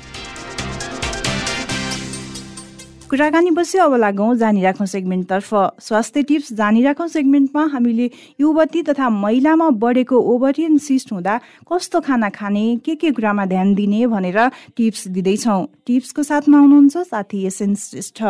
कुराकानी 3.15 3.51
बसी 3.55 3.79
अब 3.79 3.95
लागौँ 3.95 4.35
जानिराखौँ 4.37 4.87
सेगमेन्टतर्फ। 4.91 5.79
स्वास्थ्य 5.79 6.23
टिप्स 6.27 6.53
जानिराखौँ 6.59 7.07
सेगमेन्टमा 7.09 7.65
हामीले 7.71 8.11
युवती 8.41 8.83
तथा 8.91 9.09
महिलामा 9.09 9.69
बढेको 9.79 10.19
ओभरियन 10.35 10.79
सिस्ट 10.83 11.13
हुँदा 11.13 11.39
कस्तो 11.63 12.01
खाना 12.03 12.29
खाने 12.35 12.65
के 12.83 12.95
के 12.99 13.11
कुरामा 13.15 13.45
ध्यान 13.47 13.75
दिने 13.75 14.07
भनेर 14.11 14.39
टिप्स 14.75 15.07
दिँदैछौँ। 15.15 15.63
टिप्सको 15.87 16.23
साथमा 16.25 16.59
हुनुहुन्छ 16.59 17.07
साथी 17.07 17.45
एसएन 17.47 17.75
श्रेष्ठ। 17.79 18.23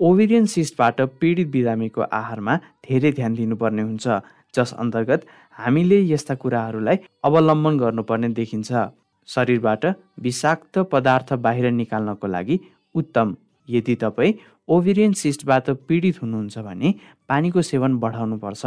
ओभेरियन 0.00 0.46
सिस्टबाट 0.48 1.00
पीडित 1.20 1.48
बिरामीको 1.52 2.00
आहारमा 2.00 2.56
धेरै 2.88 3.12
ध्यान 3.12 3.34
दिनुपर्ने 3.34 3.82
हुन्छ 3.82 4.08
जस 4.54 4.72
अन्तर्गत 4.80 5.26
हामीले 5.58 6.00
यस्ता 6.14 6.34
कुराहरूलाई 6.40 6.96
अवलम्बन 7.28 7.78
गर्नुपर्ने 7.78 8.28
देखिन्छ। 8.40 8.88
शरीरबाट 9.28 9.86
विषाक्त 10.18 10.78
पदार्थ 10.88 11.32
बाहिर 11.44 11.70
निकाल्नको 11.76 12.26
लागि 12.26 12.60
उत्तम। 12.94 13.36
यदि 13.68 13.94
तपाईँ 14.02 14.32
ओभेरियन 14.68 15.12
सिस्टबाट 15.12 15.70
पीडित 15.88 16.22
हुनुहुन्छ 16.22 16.58
भने 16.58 16.94
पानीको 17.28 17.62
सेवन 17.62 17.92
बढाउनुपर्छ। 17.98 18.62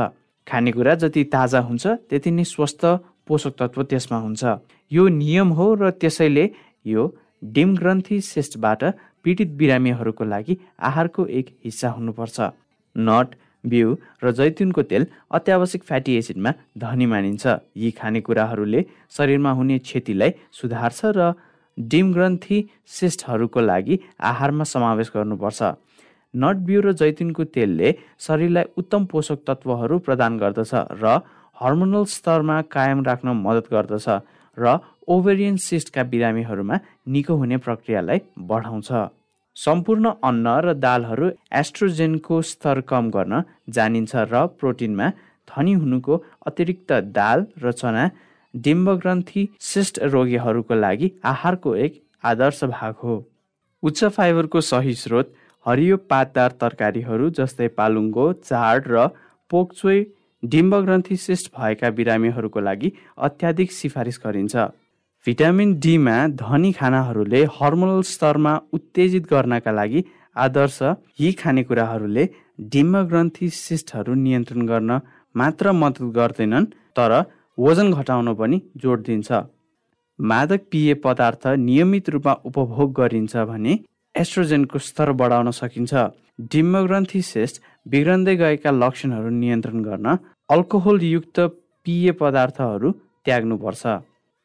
खानेकुरा 0.47 0.93
जति 1.01 1.23
ताजा 1.33 1.59
हुन्छ 1.59 1.83
त्यति 2.09 2.31
नै 2.31 2.43
स्वस्थ 2.43 2.81
पोषक 3.27 3.53
तत्व 3.59 3.83
त्यसमा 3.83 4.17
हुन्छ। 4.19 4.43
यो 4.91 5.07
नियम 5.07 5.49
हो 5.57 5.65
र 5.73 5.89
त्यसैले 5.91 6.45
यो 6.85 7.03
डिम 7.43 7.75
ग्रन्थी 7.77 8.19
सिस्टबाट 8.23 8.83
पीडित 9.23 9.49
बिरामीहरूको 9.59 10.23
लागि 10.23 10.57
आहारको 10.79 11.25
एक 11.39 11.47
हिस्सा 11.63 11.89
हुनुपर्छ। 11.95 12.37
नट 12.95 13.27
बिउ 13.63 13.95
र 14.23 14.31
जैतुनको 14.31 14.81
तेल 14.83 15.03
अत्यावश्यक 15.31 15.83
फ्याटी 15.83 16.11
एसिडमा 16.17 16.51
धनी 16.77 17.05
मानिन्छ। 17.05 17.43
यी 17.77 17.91
खानेकुराहरूले 17.95 18.81
शरीरमा 19.09 19.51
हुने 19.51 19.77
क्षतिलाई 19.79 20.31
सुधार्छ 20.51 20.99
र 21.15 21.31
डिम 21.77 22.11
ग्रन्थी 22.13 22.57
सिस्टहरूको 22.99 23.61
लागि 23.61 23.99
आहारमा 24.21 24.63
समावेश 24.63 25.11
गर्नुपर्छ। 25.15 25.61
नट 26.33 26.57
बिउ 26.67 26.81
र 26.81 26.91
जैतुनको 26.93 27.43
तेलले 27.55 27.89
शरीरलाई 28.19 28.65
उत्तम 28.77 29.05
पोषक 29.05 29.39
तत्त्वहरू 29.47 29.97
प्रदान 30.05 30.37
गर्दछ 30.37 30.73
र 31.01 31.19
हर्मोनल 31.57 32.05
स्तरमा 32.13 32.61
कायम 32.75 33.03
राख्न 33.03 33.29
मद्दत 33.39 33.67
गर्दछ 33.73 34.07
र 34.57 34.77
ओभेरियन 35.07 35.57
सिस्टका 35.61 36.03
बिरामीहरूमा 36.11 36.79
निको 37.13 37.33
हुने 37.35 37.57
प्रक्रियालाई 37.65 38.19
बढाउँछ। 38.49 38.89
सम्पूर्ण 39.55 40.11
अन्न 40.23 40.47
र 40.65 40.73
दालहरू 40.75 41.29
एस्ट्रोजेनको 41.53 42.41
स्तर 42.41 42.81
कम 42.89 43.09
गर्न 43.15 43.43
जानिन्छ 43.69 44.11
र 44.31 44.45
प्रोटिनमा 44.59 45.07
धनी 45.47 45.73
हुनुको 45.81 46.13
अतिरिक्त 46.47 46.91
दाल 47.13 47.45
र 47.63 47.71
चना 47.73 48.03
डिम्बग्रन्थी 48.53 49.47
सिस्ट 49.63 49.99
रोगीहरूको 50.13 50.75
लागि 50.75 51.11
आहारको 51.25 51.75
एक 51.77 52.01
आदर्श 52.23 52.63
भाग 52.71 52.95
हो। 53.03 53.15
उच्च 53.83 54.03
फाइबरको 54.07 54.61
सही 54.63 54.93
स्रोत 54.95 55.33
हरियो 55.65 55.97
पातदार 56.09 56.51
तरकारीहरू 56.61 57.29
जस्तै 57.39 57.67
पालुङ्गो 57.77 58.31
चाड 58.43 58.87
र 58.87 59.07
पोकचोइ 59.51 60.05
डिम्बग्रन्थी 60.43 61.15
सिस्ट 61.17 61.51
भएका 61.57 61.89
बिरामीहरूको 61.97 62.59
लागि 62.61 62.91
अत्याधिक 63.19 63.71
सिफारिस 63.71 64.19
गरिन्छ। 64.23 64.55
भिटामिन 65.25 65.73
डीमा 65.79 66.15
धनी 66.37 66.71
खानाहरूले 66.73 67.43
हर्मोनल 67.57 68.01
स्तरमा 68.05 68.53
उत्तेजित 68.73 69.27
गर्नका 69.27 69.71
लागि 69.71 70.03
आदर्श 70.35 70.79
यी 71.19 71.31
खानेकुराहरूले 71.41 72.25
डिम्बग्रन्थी 72.73 73.49
सिस्टहरू 73.57 74.13
नियन्त्रण 74.15 74.65
गर्न 74.67 74.99
मात्र 75.35 75.71
मद्दत 75.73 76.11
गर्दैनन् 76.17 76.65
तर 76.97 77.11
वजन 77.57 77.91
घटाउन 77.93 78.33
पनि 78.33 78.61
जोड 78.77 79.03
दिन्छ। 79.03 79.31
मादक 80.19 80.61
पेय 80.71 80.93
पदार्थ 81.03 81.47
नियमित 81.59 82.09
रूपमा 82.09 82.33
उपभोग 82.45 82.93
गरिन्छ 82.93 83.35
भने 83.49 83.73
एस्ट्रोजेनको 84.15 84.79
स्तर 84.79 85.11
बढाउन 85.19 85.51
सकिन्छ। 85.51 85.93
डिम्बग्रन्थी 86.51 87.21
सेस्ट 87.23 87.61
बिग्रन्दै 87.87 88.35
गएका 88.35 88.71
लक्षणहरू 88.73 89.29
नियन्त्रण 89.31 89.83
गर्न 89.83 90.17
अल्कोहोलयुक्त 90.49 91.39
पेय 91.85 92.11
पदार्थहरू 92.21 92.91
त्याग्नुपर्छ। 93.25 93.83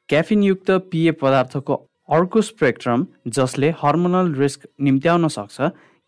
क्याफिनयुक्त 0.09 0.71
पेय 0.93 1.11
पदार्थको 1.23 1.75
अर्को 2.09 2.41
स्पेक्ट्रम 2.43 3.07
जसले 3.37 3.69
हर्मोनल 3.81 4.33
रिस्क 4.35 4.69
निम्त्याउन 4.81 5.29
सक्छ 5.29 5.57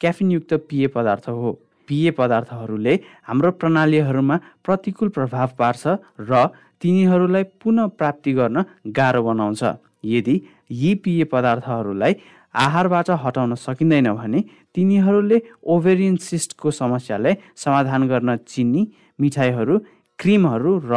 क्याफिनयुक्त 0.00 0.52
पेय 0.68 0.86
पदार्थ 0.94 1.28
हो। 1.30 1.52
पेय 1.88 2.10
पदार्थहरूले 2.18 2.94
हाम्रो 3.28 3.50
प्रणालीहरूमा 3.60 4.36
प्रतिकूल 4.64 5.08
प्रभाव 5.16 5.48
पार्छ 5.58 5.82
र 6.22 6.48
तिनीहरूलाई 6.80 7.44
पुनः 7.62 7.86
प्राप्ति 7.98 8.32
गर्न 8.32 8.64
गाह्रो 8.96 9.22
बनाउँछ। 9.22 9.62
यदि 10.04 10.34
यी 10.72 10.94
पेय 11.04 11.24
पदार्थहरूलाई 11.32 12.14
आहारबाट 12.54 13.10
हटाउन 13.24 13.54
सकिँदैन 13.56 14.12
भने 14.14 14.40
तिनीहरूले 14.74 15.40
ओभेरियन 15.74 16.16
सिस्टको 16.28 16.70
समस्यालाई 16.70 17.34
समाधान 17.56 18.08
गर्न 18.08 18.36
चिनी 18.48 18.82
मिठाईहरू 19.18 19.78
क्रिमहरू 20.18 20.72
र 20.84 20.94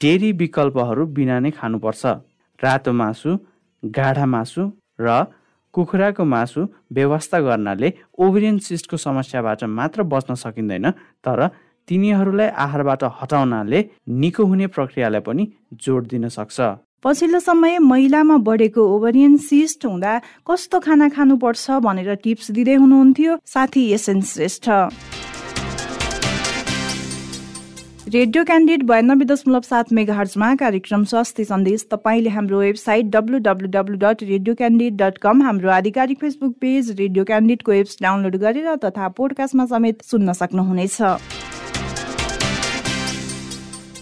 डेरी 0.00 0.30
विकल्पहरू 0.40 1.06
बिना 1.16 1.38
नै 1.40 1.50
खानुपर्छ। 1.50 2.02
रातो 2.60 2.92
मासु 2.92 3.30
गाढा 3.82 4.26
मासु 4.26 4.62
र 5.00 5.24
कुखुराको 5.74 6.24
मासु 6.24 6.60
व्यवस्था 6.92 7.38
गर्नाले 7.40 7.88
ओभेरियन 8.18 8.58
सिस्टको 8.58 8.96
समस्याबाट 8.96 9.64
मात्र 9.78 10.02
बच्न 10.12 10.34
सकिँदैन 10.34 10.90
तर 11.24 11.40
तिनीहरूलाई 11.88 12.48
आहारबाट 12.64 13.04
हटाउनाले 13.20 13.84
निको 14.20 14.44
हुने 14.44 14.66
प्रक्रियालाई 14.74 15.20
पनि 15.26 15.48
जोड 15.84 16.06
दिन 16.08 16.28
सक्छ। 16.30 16.60
पछिल्लो 17.04 17.38
समय 17.40 17.78
महिलामा 17.80 18.36
बढेको 18.46 18.82
ओभरियन 18.94 19.36
सिस्ट 19.40 19.86
हुँदा 19.86 20.12
कस्तो 20.48 20.80
खाना 20.80 21.08
खानुपर्छ 21.10 21.70
भनेर 21.84 22.14
टिप्स 22.24 22.50
दिँदै 22.50 22.74
हुनुहुन्थ्यो 22.74 23.38
साथी 23.46 23.86
एसएन 23.94 24.20
श्रेष्ठ। 24.30 24.68
रेडियो 28.08 28.42
क्यान्डिड 28.44 28.82
बयानब्बे 28.88 29.24
दशमलव 29.24 29.62
सात 29.62 29.92
मेगा 29.92 30.14
हर्चमा 30.14 30.54
कार्यक्रम 30.56 31.04
स्वास्थ्य 31.06 31.44
सन्देश 31.44 31.86
तपाईँले 31.90 32.30
हाम्रो 32.36 32.60
website 32.60 33.10
W 33.16 33.38
W 33.46 33.68
W 33.70 33.96
dot 34.04 34.22
radio 34.22 34.54
candid 34.54 34.96
dot 35.02 35.18
com 35.22 35.42
हाम्रो 35.42 35.70
आधिकारिक 35.70 36.18
फेसबुक 36.20 36.54
पेज 36.60 36.90
रेडियो 37.00 37.24
क्यान्डिडको 37.24 37.72
एप्स 37.72 37.98
डाउनलोड 38.02 38.36
गरेर 38.44 38.74
तथा 38.84 39.08
पोडकास्टमा 39.18 39.66
समेत 39.74 40.02
सुन्न 40.04 40.32
सक्नुहुनेछ। 40.40 40.96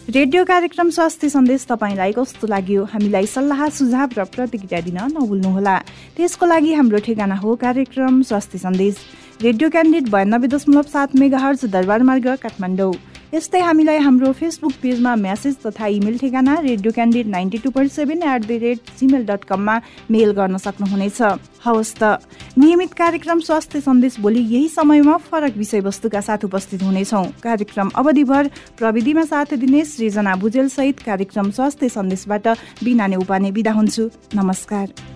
रेडियो 0.06 0.44
कार्यक्रम 0.44 0.90
स्वास्थ्य 0.90 1.28
सन्देश 1.28 1.64
तपाईँलाई 1.66 2.12
कस्तो 2.14 2.46
लाग्यो? 2.46 2.84
हामीलाई 2.86 3.26
सल्लाह 3.26 3.68
सुझाव 3.74 4.10
र 4.14 4.24
प्रतिक्रिया 4.30 4.80
दिन 4.80 4.98
नभुल्नुहोला। 5.12 5.76
त्यसको 6.14 6.46
लागि 6.46 6.72
हाम्रो 6.72 6.98
ठेगाना 7.02 7.34
हो 7.34 7.54
कार्यक्रम 7.58 8.22
स्वास्थ्य 8.22 8.58
सन्देश। 8.58 8.94
रेडियो 9.42 9.70
क्यान्डिड 9.70 10.06
बयानब्बे 10.06 10.48
दशमलव 10.48 10.82
सात 10.86 11.16
मेगा 11.18 11.38
हर्ज 11.38 11.64
दरबार 11.74 12.02
मार्ग 12.06 12.26
काठमाडौँ। 12.38 12.92
यस्तै 13.34 13.60
हामीलाई 13.60 13.98
हाम्रो 13.98 14.30
फेसबुक 14.32 14.72
पेजमा 14.82 15.14
म्यासेज 15.16 15.54
तथा 15.66 15.86
इमेल 15.92 16.18
ठेगाना 16.18 16.52
radio 16.62 16.92
candid 16.92 17.26
ninety 17.26 17.58
two 17.58 17.70
point 17.70 17.92
seven 17.92 18.22
eight 18.22 18.44
the 18.46 18.58
rate 18.62 18.78
Gmail 18.98 19.24
dot 19.26 19.44
कममा 19.44 19.74
मेल 20.10 20.30
गर्न 20.30 20.56
सक्नुहुनेछ। 20.56 21.18
हवस् 21.64 21.94
त। 21.98 22.22
नियमित 22.54 22.92
कार्यक्रम 22.94 23.40
स्वास्थ्य 23.40 23.80
सन्देश 23.80 24.20
भोलि 24.20 24.40
यही 24.54 24.68
समयमा 24.68 25.16
फरक 25.26 25.56
विषयवस्तुका 25.56 26.20
साथ 26.20 26.44
उपस्थित 26.44 26.82
हुनेछौँ। 26.82 27.26
कार्यक्रम 27.42 27.90
अवधिभर 27.96 28.50
प्रविधिमा 28.78 29.24
साथ 29.26 29.58
दिने 29.58 29.84
सृजना 29.84 30.36
भुजेल 30.36 30.68
सहित 30.68 31.02
कार्यक्रम 31.02 31.50
स्वास्थ्य 31.50 31.88
सन्देशबाट 31.88 32.48
बिना 32.84 33.06
उपाने 33.18 33.50
बिदा 33.52 33.72
हुन्छु। 33.72 34.10
नमस्कार। 34.34 35.15